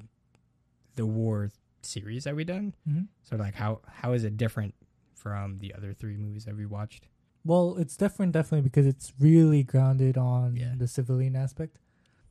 [0.96, 1.50] the war
[1.88, 2.74] series that we done.
[2.88, 3.02] mm-hmm.
[3.22, 4.74] So like, how how is it different
[5.14, 7.08] from the other three movies that we watched?
[7.44, 10.74] Well, it's different definitely because it's really grounded on Yeah.
[10.76, 11.78] the civilian aspect.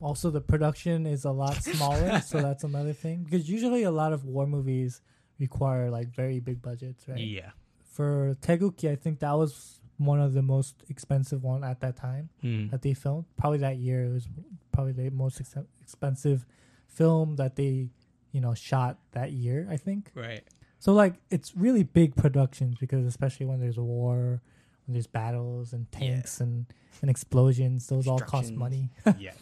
[0.00, 3.24] Also, the production is a lot smaller, so that's another thing.
[3.24, 5.00] Because usually, a lot of war movies
[5.40, 7.18] require like very big budgets, right?
[7.18, 7.50] Yeah.
[7.84, 12.28] For Taegukgi, I think that was one of the most expensive one at that time
[12.44, 12.70] Mm.
[12.70, 13.24] that they filmed.
[13.36, 14.28] Probably that year, it was
[14.70, 16.46] probably the most ex- expensive
[16.86, 17.88] film that they,
[18.32, 19.66] you know, shot that year.
[19.70, 20.10] I think.
[20.14, 20.42] Right.
[20.78, 24.40] So like it's really big productions because especially when there's a war,
[24.86, 25.98] when there's battles and Yeah.
[25.98, 26.66] tanks and,
[27.02, 28.90] and explosions, those all cost money.
[29.18, 29.32] yeah.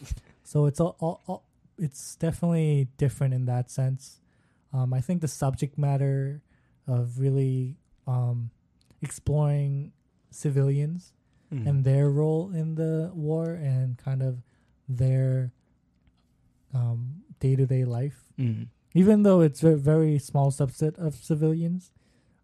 [0.43, 1.43] So it's all, all, all
[1.77, 4.19] it's definitely different in that sense.
[4.73, 6.41] Um, I think the subject matter
[6.87, 7.77] of really
[8.07, 8.49] um,
[9.01, 9.91] exploring
[10.31, 11.13] civilians
[11.53, 11.65] Mm.
[11.65, 14.41] and their role in the war and kind of
[14.89, 15.53] their
[16.73, 18.67] um, day-to-day life Mm.
[18.93, 21.91] Even though it's a very small subset of civilians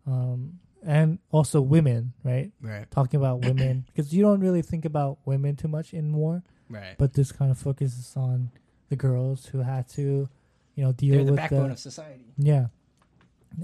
[0.06, 2.90] um, and also women right Right.
[2.92, 6.96] talking about women because you don't really think about women too much in war Right.
[6.98, 8.50] but this kind of focuses on
[8.90, 10.28] the girls who had to
[10.76, 12.26] you know deal They're the with backbone the of society.
[12.38, 12.68] yeah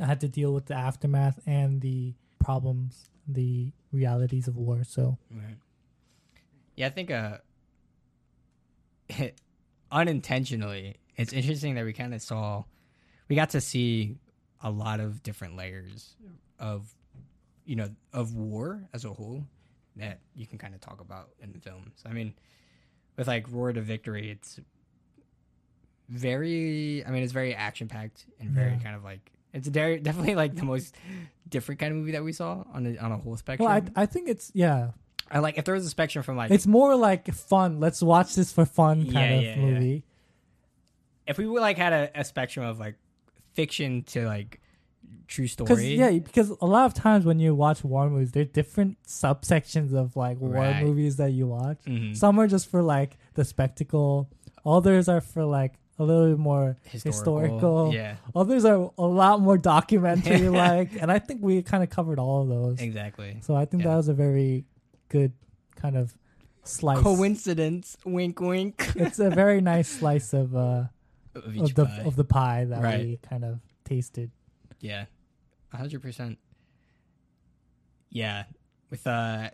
[0.01, 5.17] I had to deal with the aftermath and the problems the realities of war so
[5.32, 5.57] Right.
[6.75, 7.38] Yeah, I think uh,
[9.91, 12.63] unintentionally, it's interesting that we kind of saw,
[13.28, 14.17] we got to see
[14.63, 16.15] a lot of different layers
[16.59, 16.93] of,
[17.65, 19.43] you know, of war as a whole
[19.97, 22.01] that you can kind of talk about in the films.
[22.05, 22.34] I mean,
[23.17, 24.59] with like Roar to Victory, it's
[26.09, 28.80] very, I mean, it's very action packed and very Yeah.
[28.80, 30.95] kind of like, it's definitely like the most
[31.47, 33.67] different kind of movie that we saw on a, on a whole spectrum.
[33.67, 34.91] well I, I think it's yeah
[35.32, 38.36] I like if there was a spectrum from like it's more like fun let's watch
[38.36, 39.55] this for fun kind Yeah, of yeah.
[39.55, 40.03] movie
[41.30, 42.95] if we were like had a, a spectrum of like
[43.53, 44.59] fiction to like
[45.27, 45.95] true Because story.
[45.95, 50.15] yeah, because a lot of times when you watch war movies, there's different subsections of
[50.15, 50.84] like war Right.
[50.84, 51.80] movies that you watch.
[51.86, 52.15] Mhm.
[52.15, 54.30] Some are just for like the spectacle.
[54.65, 57.93] Others are for like a little bit more historical.
[57.93, 62.19] Yeah, Others are a lot more documentary like, and I think we kind of covered
[62.19, 62.82] all of those.
[62.82, 63.38] exactly.
[63.41, 63.89] So I think Yeah.
[63.91, 64.65] that was a very
[65.09, 65.34] good
[65.75, 66.15] kind of
[66.63, 67.01] slice.
[67.01, 68.91] Coincidence, wink, wink.
[68.95, 70.84] it's a very nice slice of uh
[71.45, 72.01] of each of the pie.
[72.05, 72.99] of the pie that Right.
[73.05, 74.31] we kind of tasted.
[74.79, 75.05] yeah,
[75.73, 76.37] a hundred percent.
[78.09, 78.43] Yeah,
[78.89, 79.49] with uh,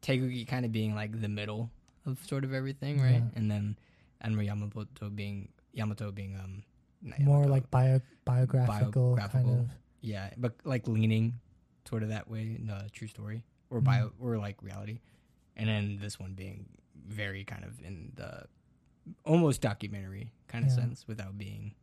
[0.00, 1.70] Taegukgi kind of being like the middle
[2.06, 3.22] of sort of everything, right?
[3.22, 3.36] Yeah.
[3.36, 3.78] And then
[4.20, 6.62] Anma Yamamoto being Yamato being um
[7.02, 9.66] not More like bio biographical, kind of.
[10.00, 11.40] yeah, but like leaning
[11.88, 15.00] sort of that way in a true story or bio or like reality,
[15.56, 16.66] and then this one being
[17.06, 18.44] very kind of in the
[19.24, 20.76] almost documentary kind of Yeah.
[20.76, 21.74] sense without being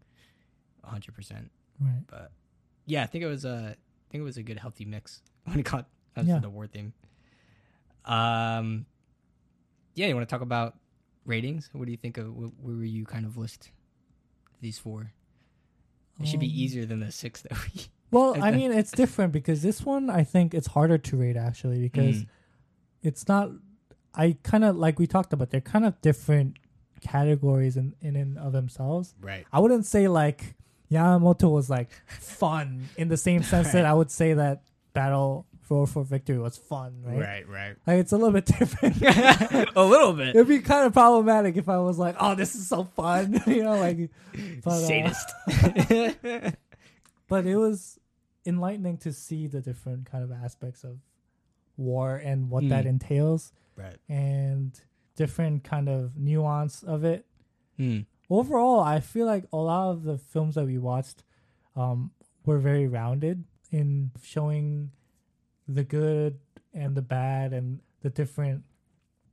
[0.83, 1.51] hundred percent.
[1.79, 2.01] Right.
[2.07, 2.31] But
[2.85, 5.59] yeah, I think it was a I think it was a good healthy mix when
[5.59, 6.35] it got comes Yeah.
[6.35, 6.93] to the war theme.
[8.05, 8.85] Um,
[9.95, 10.75] yeah, you want to talk about
[11.25, 11.69] ratings?
[11.73, 13.71] What do you think of where were you kind of list
[14.61, 15.11] these four?
[16.19, 17.81] It should be Um, easier than the six that we.
[18.11, 21.79] Well, I mean, it's different because this one I think it's harder to rate actually
[21.79, 22.27] because Mm.
[23.03, 23.51] it's not.
[24.15, 25.51] I kind of like we talked about.
[25.51, 26.57] They're kind of different
[27.01, 29.13] categories in in and of themselves.
[29.21, 29.45] Right.
[29.51, 30.55] I wouldn't say like
[30.91, 35.85] Yamamoto was like fun in the same sense that I would say that Battle for
[35.85, 37.19] for Victory was fun, right?
[37.19, 37.47] Right.
[37.47, 37.75] Right.
[37.85, 39.01] Like it's a little bit different.
[39.75, 40.29] a little bit.
[40.29, 43.63] It'd be kind of problematic if I was like, "Oh, this is so fun," you
[43.63, 44.09] know, like.
[44.63, 46.55] But, uh, Sadist.
[47.27, 47.99] but it was
[48.45, 50.97] enlightening to see the different kind of aspects of
[51.77, 52.89] war and what that Mm.
[52.89, 53.97] entails right.
[54.09, 54.79] and
[55.21, 57.25] different kind of nuance of it
[57.77, 58.05] Mm.
[58.29, 61.23] overall i feel like a lot of the films that we watched
[61.75, 62.11] um,
[62.45, 63.37] were very rounded
[63.79, 64.91] in showing
[65.77, 66.39] the good
[66.73, 68.63] and the bad and the different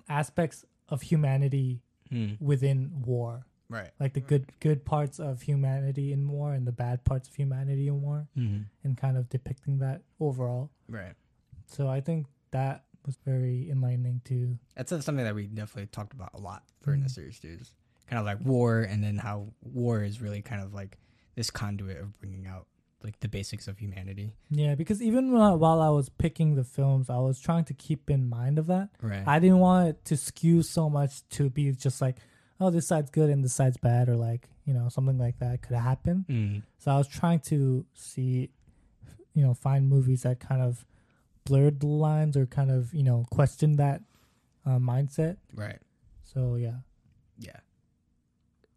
[0.08, 1.80] aspects of humanity
[2.12, 2.40] Mm.
[2.40, 3.90] within war Right.
[3.98, 7.88] like the good good parts of humanity in war and the bad parts of humanity
[7.88, 8.62] in war Mm-hmm.
[8.84, 11.14] and kind of depicting that overall Right.
[11.66, 16.30] so i think that was very enlightening too That's something that we definitely talked about
[16.34, 17.10] a lot for in the Mm.
[17.14, 17.56] series too.
[17.60, 17.72] is
[18.08, 20.96] Kind of like war, and then how war is really kind of like
[21.34, 22.66] this conduit of bringing out
[23.02, 24.32] like the basics of humanity.
[24.50, 28.08] yeah because even while while i was picking the films i was trying to keep
[28.10, 29.22] in mind of that Right.
[29.26, 32.16] i didn't want it to skew so much to be just like
[32.58, 35.62] oh this side's good and this side's bad or like you know something like that
[35.62, 36.62] could happen mm.
[36.78, 38.50] so i was trying to see
[39.34, 40.84] you know find movies that kind of
[41.46, 44.02] blurred the lines or kind of you know question that
[44.66, 45.78] uh, mindset Right.
[46.22, 46.78] so yeah
[47.38, 47.56] Yeah.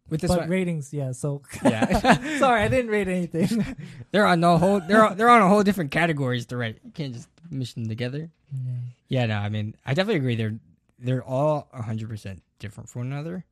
[0.08, 2.38] With this but one, ratings yeah so Yeah.
[2.38, 3.64] sorry i didn't rate anything
[4.12, 4.80] they're on no whole.
[4.80, 6.78] They're on, they're on a whole different categories to rate.
[6.84, 8.30] You can't just mish them together.
[8.52, 8.72] yeah.
[9.08, 9.26] Yeah.
[9.26, 9.38] No.
[9.38, 10.36] I mean, I definitely agree.
[10.36, 10.58] They're
[10.98, 13.44] they're all hundred percent different from one another,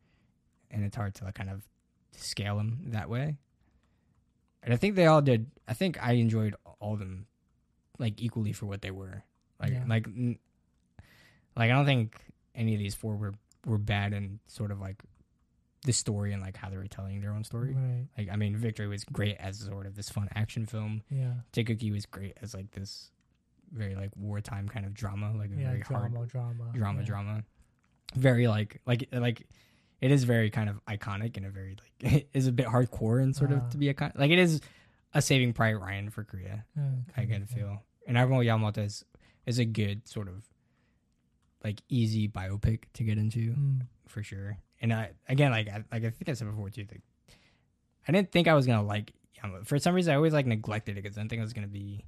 [0.70, 1.62] and it's hard to like kind of
[2.16, 3.36] scale them that way.
[4.62, 5.46] And I think they all did.
[5.66, 7.26] I think I enjoyed all of them
[7.98, 9.22] like equally for what they were.
[9.60, 9.84] Like Yeah.
[9.86, 10.38] like n-
[11.56, 12.20] like I don't think
[12.54, 13.34] any of these four were
[13.66, 15.02] were bad in sort of like
[15.84, 17.74] the story and like how they were telling their own story.
[17.74, 21.02] right Like I mean, Victory was great as sort of this fun action film.
[21.10, 23.10] yeah Taegukgi was great as like this
[23.72, 27.04] very like wartime kind of drama, like a yeah very drama hard drama drama yeah.
[27.06, 27.44] drama.
[28.14, 29.46] Very like like like
[30.00, 33.20] it is very kind of iconic and a very like it is a bit hardcore
[33.22, 33.56] and sort Ah.
[33.56, 34.16] of to be iconic.
[34.18, 34.60] Like it is
[35.14, 36.64] a Saving Private Ryan for Korea.
[36.76, 36.82] Yeah,
[37.16, 37.82] I kind can feel.
[38.08, 39.04] And Admiral Yamamoto is
[39.46, 40.44] is a good sort of
[41.62, 44.58] like easy biopic to get into Mm, for sure.
[44.80, 46.86] And I again like I, like I think I said before too.
[46.90, 47.02] Like,
[48.08, 49.66] I didn't think I was gonna like Yamamoto.
[49.66, 51.68] For some reason, I always like neglected it because I didn't think I was gonna
[51.68, 52.04] be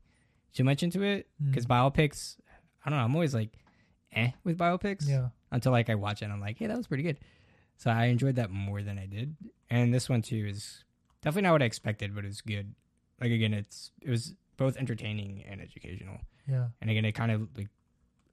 [0.55, 1.29] too much into it.
[1.45, 1.71] Because mm.
[1.71, 2.37] biopics,
[2.85, 3.05] I don't know.
[3.05, 3.53] I'm always like,
[4.13, 6.27] eh, with biopics yeah until like I watch it.
[6.27, 7.19] and I'm like, hey, that was pretty good.
[7.77, 9.37] So I enjoyed that more than I did.
[9.69, 10.85] And this one too is
[11.23, 12.75] definitely not what I expected, but it's good.
[13.21, 16.19] Like again, it's it was both entertaining and educational.
[16.47, 17.69] yeah And again, it kind of like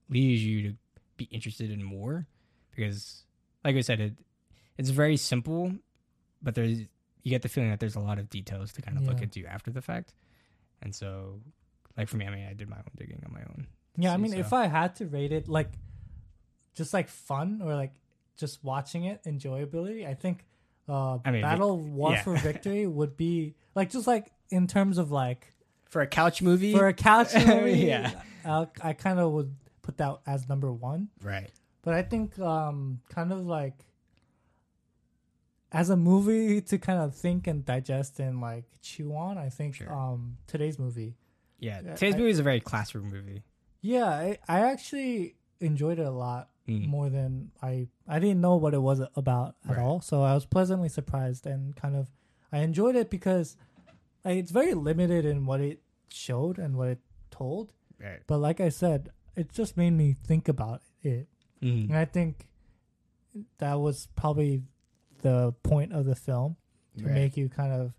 [0.09, 0.71] leads you to
[1.15, 2.27] be interested in more
[2.75, 3.23] because,
[3.65, 4.13] like I said, it
[4.77, 5.71] it's very simple,
[6.43, 6.79] but there's
[7.23, 9.23] you get the feeling that there's a lot of details to kind of look Yeah.
[9.23, 10.13] into after the fact.
[10.83, 11.41] And so,
[11.97, 13.67] like for me, I mean, I did my own digging on my own.
[13.97, 15.71] Yeah, I mean, so- if I had to rate it like
[16.75, 17.93] just like fun or like
[18.37, 20.45] just watching it enjoyability, I think
[20.89, 22.23] uh I mean, Battle War yeah.
[22.23, 25.53] for Victory would be like just like in terms of like
[25.89, 28.11] For a couch movie, for a couch movie, Yeah.
[28.45, 31.09] I, I kind of would put that as number one.
[31.23, 31.49] right?
[31.81, 33.85] But I think um kind of like
[35.71, 39.75] as a movie to kind of think and digest and like chew on, I think
[39.75, 39.93] Sure.
[39.93, 41.15] um today's movie
[41.59, 43.43] Yeah, today's I- movie is a very classroom movie.
[43.81, 46.85] Yeah, I, I actually enjoyed it a lot Mm.
[46.89, 49.79] more than I I didn't know what it was about at Right.
[49.81, 50.01] all.
[50.01, 52.11] So I was pleasantly surprised and kind of
[52.51, 53.55] I enjoyed it because
[54.25, 56.99] like, it's very limited in what it showed and what it
[57.31, 57.73] told.
[57.99, 58.19] Right.
[58.27, 61.27] But like I said, it just made me think about it.
[61.61, 61.89] Mm.
[61.89, 62.47] And I think
[63.59, 64.63] that was probably
[65.21, 66.55] the point of the film
[66.97, 67.13] to Right.
[67.13, 67.93] make you kind of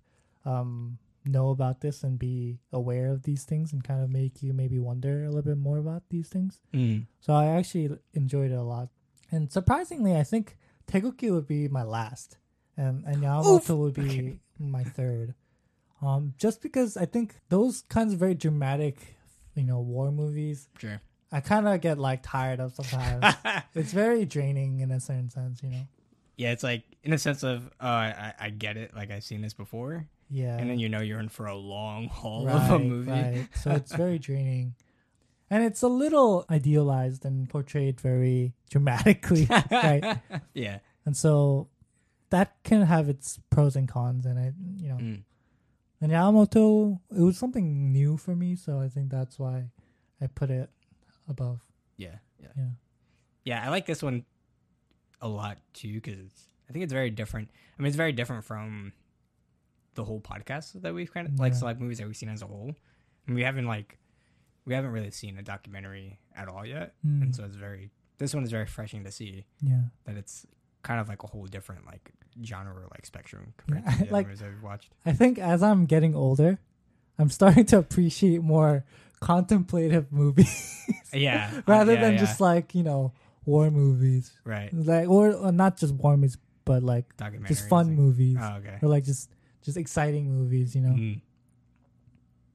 [0.45, 4.53] um, know about this and be aware of these things and kind of make you
[4.53, 6.61] maybe wonder a little bit more about these things.
[6.73, 7.07] Mm.
[7.21, 8.89] So I actually enjoyed it a lot.
[9.31, 10.57] And surprisingly, I think
[10.87, 12.39] Taegukgi would be my last,
[12.79, 14.41] and and Yamamoto would be Okay.
[14.59, 15.35] my third.
[16.01, 19.16] Um, just because I think those kinds of very dramatic,
[19.55, 21.01] you know, war movies, Sure.
[21.32, 23.34] I kind of get like tired of sometimes.
[23.74, 25.82] it's very draining in a certain sense, you know.
[26.36, 28.94] yeah, it's like in a sense of, oh, I, I get it.
[28.94, 30.57] Like I've seen this before, Yeah.
[30.57, 33.11] and then you know you're in for a long haul right, of a movie.
[33.11, 33.49] right.
[33.62, 34.74] So it's very draining.
[35.51, 40.18] and it's a little idealized and portrayed very dramatically, right?
[40.55, 40.78] Yeah.
[41.05, 41.68] And so
[42.30, 45.22] that can have its pros and cons, and I, you know, Mm.
[46.01, 49.70] And Yamamoto, it was something new for me, so I think that's why
[50.20, 50.70] I put it
[51.28, 51.61] above.
[51.96, 52.16] Yeah.
[52.40, 52.49] Yeah.
[52.57, 52.68] Yeah.
[53.44, 54.24] Yeah, I like this one
[55.20, 56.30] a lot too because
[56.68, 57.51] I think it's very different.
[57.78, 58.92] I mean, it's very different from
[59.94, 61.59] the whole podcast that we've kind of like Yeah.
[61.59, 62.74] select movies that we've seen as a whole.
[63.26, 63.99] And we haven't like
[64.64, 67.22] we haven't really seen a documentary at all yet, Mm.
[67.22, 69.84] and so it's very this one is very refreshing to see Yeah.
[70.05, 70.46] that it's
[70.89, 72.05] kind of like a whole different like
[72.51, 74.91] genre like spectrum compared Yeah, to the like- we've watched.
[75.05, 76.59] I think as I'm getting older,
[77.18, 78.84] I'm starting to appreciate more
[79.20, 80.55] contemplative movies
[81.12, 82.24] Yeah, rather yeah, than yeah.
[82.24, 83.12] just like you know
[83.45, 87.07] war movies, right like or, or not just war movies, but like
[87.47, 88.78] just fun movies Oh, okay.
[88.82, 89.30] or like just
[89.62, 90.74] just exciting movies.
[90.76, 91.20] You know, Mhm.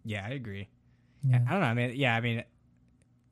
[0.05, 0.67] Yeah, I agree.
[1.23, 1.67] yeah, I don't know.
[1.67, 2.43] I mean, yeah, I mean,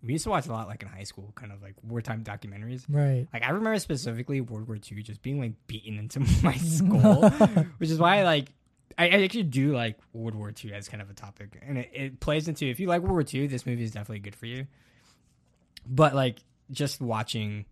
[0.04, 2.84] we used to watch a lot like in high school, kind of like wartime documentaries.
[2.89, 3.28] right.
[3.34, 7.30] Like I remember specifically World War II just being like beaten into my skull,
[7.78, 8.49] which is why like
[8.97, 11.89] I, I actually do like World War II as kind of a topic, and it,
[11.93, 14.47] it plays into if you like World War II, this movie is definitely good for
[14.47, 14.66] you.
[15.86, 16.39] But like
[16.72, 17.66] just watching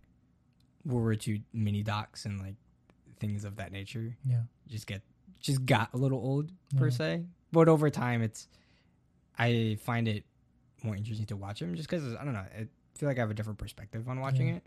[0.84, 2.54] World War II mini docs and like
[3.18, 5.02] things of that nature, Yeah, just get
[5.40, 6.90] just got a little old per Yeah.
[6.92, 7.24] se.
[7.52, 8.46] But over time, it's
[9.38, 10.24] I find it
[10.84, 12.40] more interesting to watch them just because I don't know.
[12.40, 12.66] I
[12.96, 14.54] feel like I have a different perspective on watching Yeah.
[14.56, 14.62] it,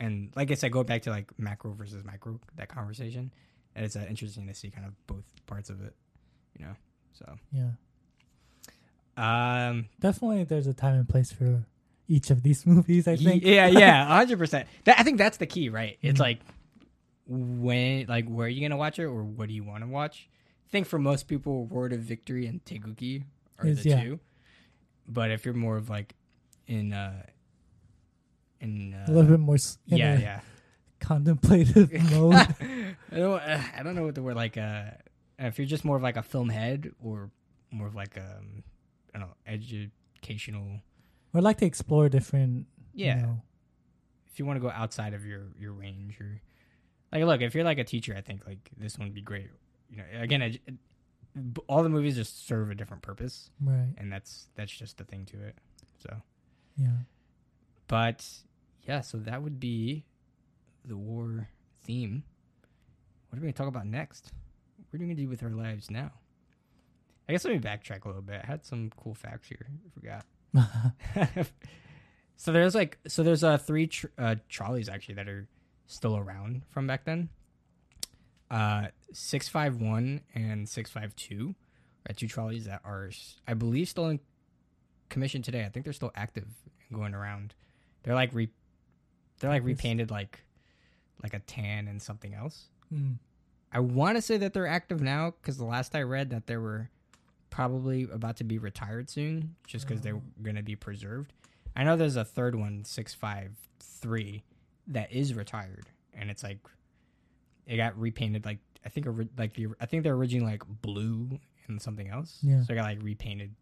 [0.00, 3.32] and like I said, go back to like macro versus micro that conversation,
[3.74, 5.94] and it's uh, interesting to see kind of both parts of it,
[6.58, 6.74] you know.
[7.12, 7.70] So yeah.
[9.16, 11.64] um, Definitely, there's a time and place for
[12.08, 13.06] each of these movies.
[13.08, 13.44] I think.
[13.44, 14.68] yeah, yeah, hundred percent.
[14.84, 15.98] That I think that's the key, right?
[16.02, 16.22] It's Mhm.
[16.22, 16.40] like
[17.26, 20.28] when, like, where are you gonna watch it, or what do you want to watch?
[20.68, 23.24] I think for most people, Word of Victory and Taegukgi
[23.58, 24.02] are Is- the yeah.
[24.02, 24.20] two.
[25.08, 26.14] But if you're more of like
[26.66, 27.22] in, uh
[28.60, 30.40] in, uh, a little bit more s- yeah, yeah.
[31.00, 32.34] contemplative mode.
[32.34, 34.56] I don't, uh, I don't know what the word like.
[34.56, 34.84] Uh,
[35.38, 37.30] if you're just more of like a film head, or
[37.72, 38.62] more of like um,
[39.14, 40.80] I don't know, educational.
[41.34, 42.66] or like to explore different.
[42.94, 43.42] Yeah, You know,
[44.32, 46.40] if you want to go outside of your your range or
[47.10, 49.48] like look if you're like a teacher i think like this one would be great
[49.90, 50.74] you know again b-
[51.66, 53.50] all the movies just serve a different purpose.
[53.60, 53.94] Right.
[53.96, 55.56] and that's that's just the thing to it.
[55.98, 56.16] So.
[56.76, 56.88] Yeah.
[57.86, 58.26] but
[58.88, 60.04] yeah so that would be
[60.84, 61.48] the war
[61.84, 62.24] theme.
[63.28, 64.32] What are we gonna talk about next?
[64.90, 66.10] What are we gonna do with our lives now?
[67.28, 68.40] I guess let me backtrack a little bit.
[68.42, 69.66] I had some cool facts here.
[69.86, 69.90] I
[70.54, 71.46] forgot.
[72.36, 75.46] So there's like so there's uh three tr- uh trolleys actually that are
[75.86, 77.28] still around from back then.
[78.52, 81.54] Uh, six five one and six five two
[82.06, 83.10] are two trolleys that are
[83.48, 84.20] I believe still in
[85.08, 85.64] commission today.
[85.64, 86.48] I think they're still active
[86.88, 87.54] and going around.
[88.02, 88.50] They're like re,
[89.40, 90.44] they're like repainted like
[91.22, 92.66] like a tan and something else.
[92.92, 93.14] Mm.
[93.72, 96.58] I want to say that they're active now because the last I read that they
[96.58, 96.90] were
[97.48, 101.32] probably about to be retired soon, just because they're going to be preserved.
[101.74, 104.42] I know there's a third one, six five three,
[104.88, 106.58] that is retired, and it's like
[107.66, 108.44] it got repainted.
[108.44, 111.38] Like I think, ori- like the I think they're originally like blue
[111.68, 112.38] and something else.
[112.42, 112.62] Yeah.
[112.62, 113.54] So it got like repainted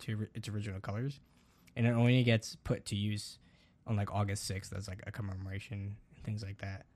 [0.00, 1.20] to its original colors,
[1.76, 3.38] and it only gets put to use
[3.86, 6.86] on like August sixth as like a commemoration and things like that.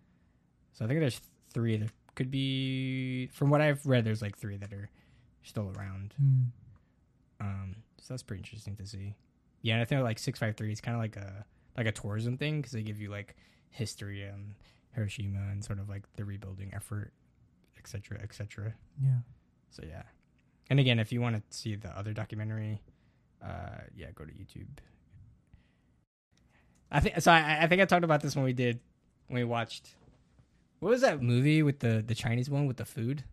[0.73, 1.21] So I think there's
[1.53, 1.77] three.
[1.77, 4.91] There could be, from what I've read, there's like three that are
[5.43, 6.15] still around.
[6.21, 6.47] Mm.
[7.41, 9.15] Um, so that's pretty interesting to see.
[9.63, 11.45] Yeah, and I think like six five three is kind of like a
[11.77, 13.37] like a tourism thing because they give you like
[13.71, 14.55] history on
[14.95, 17.13] Hiroshima and sort of like the rebuilding effort,
[17.79, 18.75] etc., etc.
[19.03, 19.19] Yeah.
[19.71, 20.03] So yeah,
[20.69, 22.81] and again, if you want to see the other documentary,
[23.43, 24.69] uh, yeah, go to YouTube.
[26.91, 27.33] I think so.
[27.33, 28.81] I, I think I talked about this when we did
[29.29, 29.95] when we watched.
[30.79, 33.25] What was that movie with the the Chinese one with the food?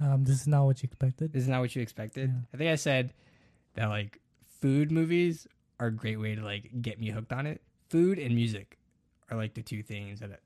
[0.00, 1.32] Um, this is not what you expected.
[1.32, 2.30] This Isn't what you expected?
[2.30, 2.40] Yeah.
[2.54, 3.14] I think I said
[3.74, 4.20] that like
[4.60, 5.48] food movies
[5.80, 7.62] are a great way to like get me hooked on it.
[7.88, 8.77] Food and music
[9.30, 10.40] are like the two things that,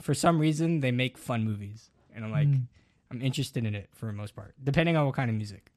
[0.00, 2.66] for some reason, they make fun movies, and I'm like, Mm.
[3.10, 5.70] I'm interested in it for the most part, depending on what kind of music.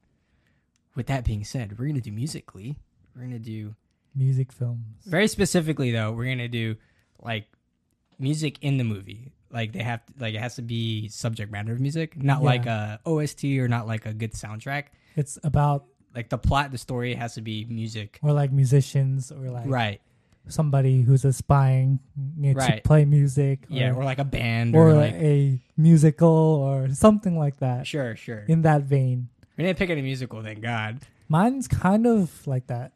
[0.94, 2.78] With that being said, we're gonna do musically.
[3.14, 3.74] We're gonna do
[4.14, 5.04] music films.
[5.04, 6.12] very specifically though.
[6.12, 6.76] We're gonna do
[7.22, 7.46] like
[8.18, 9.32] music in the movie.
[9.50, 12.46] Like they have to, like it has to be subject matter of music, not Yeah.
[12.46, 14.84] like a OST or not like a good soundtrack.
[15.14, 15.84] It's about
[16.14, 18.18] Like the plot, the story has to be music.
[18.22, 20.00] or like musicians or like Right.
[20.48, 21.98] Somebody who's aspiring
[22.36, 22.76] needs Right.
[22.76, 23.64] to play music.
[23.68, 27.86] Yeah, or, or like a band or or, like a musical or something like that.
[27.86, 28.44] sure, sure.
[28.48, 31.00] In that vein, We didn't pick any musical, thank God.
[31.28, 32.92] mine's kind of like that.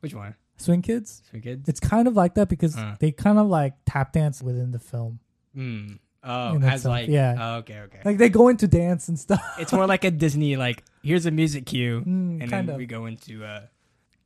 [0.00, 0.34] Which one?
[0.56, 1.22] Swing Kids.
[1.30, 1.68] Swing Kids.
[1.68, 2.96] It's kind of like that because Uh.
[3.00, 5.20] they kind of like tap dance within the film.
[5.54, 5.92] Hmm.
[6.22, 7.34] Oh, as like yeah.
[7.40, 8.00] Oh, okay, okay.
[8.04, 9.40] Like they go into dance and stuff.
[9.58, 10.56] it's more like a Disney.
[10.56, 12.76] Like here's a music cue, Mm, and then of.
[12.76, 13.62] we go into uh,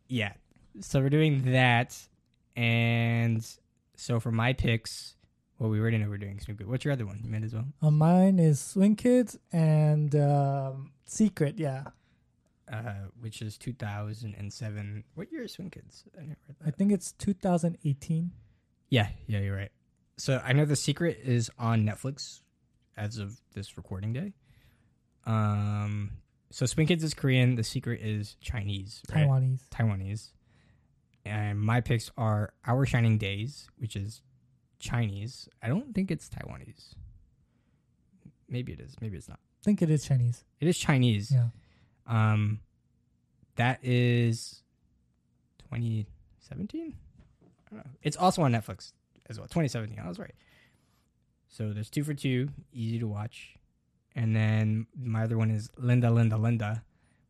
[0.08, 0.32] yeah.
[0.80, 1.96] So we're doing that,
[2.56, 3.46] and
[3.96, 5.16] so for my picks,
[5.58, 6.60] well, we already know we're doing Snoop.
[6.66, 7.20] What's your other one?
[7.22, 7.66] You might as well.
[7.82, 11.58] Uh, mine is Swing Kids and um, Secret.
[11.58, 11.84] Yeah,
[12.70, 15.04] Uh, which is 2007.
[15.14, 16.04] What year is Swing Kids?
[16.18, 16.36] I
[16.66, 18.32] I think it's 2018.
[18.90, 19.70] Yeah, yeah, you're right.
[20.16, 22.40] So I know The Secret is on Netflix
[22.96, 24.32] as of this recording day.
[25.26, 26.10] Um,
[26.50, 27.56] so Swing Kids is Korean.
[27.56, 29.02] The Secret is Chinese.
[29.12, 29.26] Right?
[29.26, 29.68] Taiwanese.
[29.70, 30.28] Taiwanese.
[31.24, 34.22] And my picks are Our Shining Days, which is
[34.78, 35.48] Chinese.
[35.62, 36.94] I don't think it's Taiwanese.
[38.48, 38.94] Maybe it is.
[39.00, 39.38] Maybe it's not.
[39.38, 40.44] I think it is Chinese.
[40.60, 41.32] It is Chinese.
[41.32, 41.48] Yeah.
[42.06, 42.60] Um,
[43.56, 44.62] that is
[45.70, 46.94] 2017.
[47.42, 47.90] I don't know.
[48.02, 48.92] It's also on Netflix
[49.30, 49.46] as well.
[49.48, 49.98] 2017.
[49.98, 50.34] I was right.
[51.48, 53.54] So there's two for two, easy to watch.
[54.14, 56.84] And then my other one is Linda, Linda, Linda,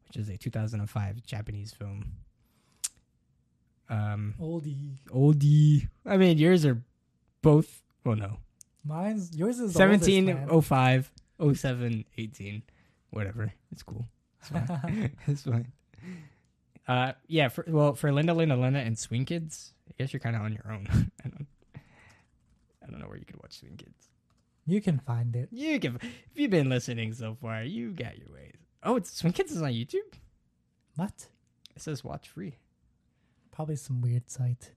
[0.08, 2.12] which is a 2005 Japanese film.
[3.88, 4.98] Um, Oldie.
[5.10, 5.88] oldie.
[6.06, 6.82] I mean, yours are
[7.42, 7.82] both.
[8.04, 8.38] Well, no,
[8.84, 11.12] Mine's yours is the 17, oldest, 05,
[11.54, 12.62] 07, 18.
[13.10, 13.52] Whatever.
[13.72, 14.06] It's cool.
[14.40, 15.16] It's fine.
[15.26, 15.72] it's fine.
[16.86, 17.48] Uh, yeah.
[17.48, 20.52] For, well, for Linda, Linda, Linda, and Swing Kids, I guess you're kind of on
[20.52, 20.86] your own.
[21.24, 21.46] I don't.
[21.76, 24.08] I don't know where you could watch Swing Kids.
[24.66, 25.48] You can find it.
[25.50, 28.56] You can, if you've been listening so far, you got your ways.
[28.82, 30.14] Oh, it's Swing Kids is on YouTube.
[30.96, 31.28] What?
[31.74, 32.56] It says watch free.
[33.54, 34.72] Probably some weird site.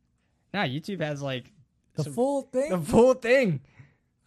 [0.53, 1.51] Nah, YouTube has like
[1.95, 2.69] The some- full thing.
[2.69, 3.61] the full thing.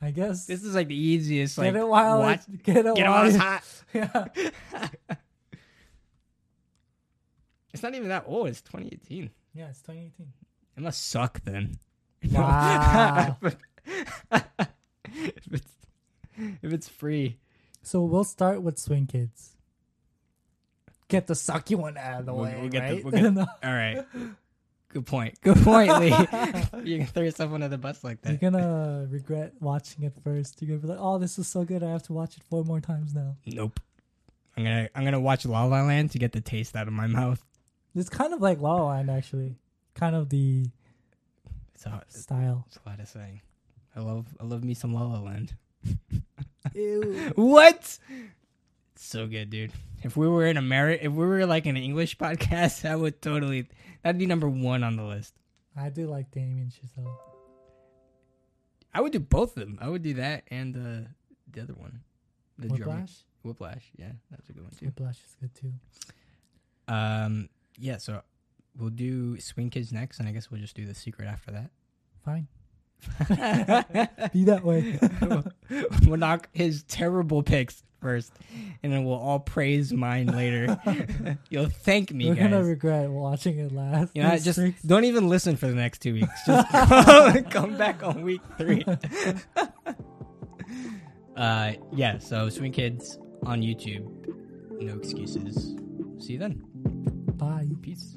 [0.02, 0.46] I guess.
[0.46, 1.56] This is like the easiest.
[1.58, 4.28] Like get it while watch, it's, get it get while it's it's- hot.
[5.08, 5.16] Yeah.
[7.72, 8.48] it's not even that old.
[8.48, 9.30] It's 2018.
[9.54, 10.32] Yeah, it's 2018.
[10.76, 11.78] It must suck then.
[12.32, 13.36] Wow.
[13.42, 13.56] if,
[15.52, 15.72] it's,
[16.62, 17.38] if it's free.
[17.82, 19.56] So we'll start with Swing Kids.
[21.10, 23.04] Get the sucky one out of the We'll- way, we'll get the- right?
[23.04, 23.48] we'll get-.
[23.64, 24.04] All right.
[24.88, 25.40] Good point.
[25.40, 26.08] Good point, Lee.
[26.90, 28.40] you can throw yourself under the bus like that.
[28.42, 30.60] You're gonna regret watching it first.
[30.60, 31.84] You're gonna be like, "Oh, this is so good.
[31.84, 33.78] I have to watch it four more times now." Nope.
[34.56, 37.06] I'm gonna I'm gonna watch La La Land to get the taste out of my
[37.06, 37.44] mouth.
[37.94, 39.54] It's kind of like La La Land, actually.
[39.94, 40.66] Kind of the
[41.74, 42.34] It's a, it's a
[42.88, 43.42] lot to say.
[43.94, 45.54] I love I love me some La La Land.
[46.74, 47.32] Ew.
[47.36, 47.98] What?
[49.02, 49.72] So good, dude.
[50.02, 53.66] If we were in America, if we were like an English podcast, I would totally.
[54.02, 55.34] That'd be number one on the list.
[55.74, 57.10] I do like Damien Chazelle.
[58.92, 59.78] I would do both of them.
[59.80, 61.08] I would do that and uh,
[61.50, 62.00] the other one,
[62.58, 62.84] the drummer.
[62.84, 63.14] Whiplash.
[63.42, 63.90] Whiplash.
[63.96, 64.86] Yeah, that's a good one too.
[64.86, 65.72] Whiplash is good too.
[66.86, 67.48] Um,
[67.78, 67.96] yeah.
[67.96, 68.20] So
[68.78, 71.70] we'll do Swing Kids next, and I guess we'll just do the secret after that.
[72.22, 72.48] Fine.
[74.34, 74.98] Be that way.
[76.06, 78.32] we'll knock his terrible picks first,
[78.82, 80.78] and then we'll all praise mine later.
[81.50, 82.50] You'll thank me, We're guys.
[82.50, 84.10] gonna regret watching it last.
[84.14, 86.32] You know, just six- don't even listen for the next two weeks.
[86.46, 88.84] Just come, come back on week three.
[91.36, 92.18] uh, yeah.
[92.18, 94.06] So Swing Kids on YouTube.
[94.80, 95.76] No excuses.
[96.18, 96.62] See you then.
[97.36, 97.68] Bye.
[97.82, 98.16] Peace.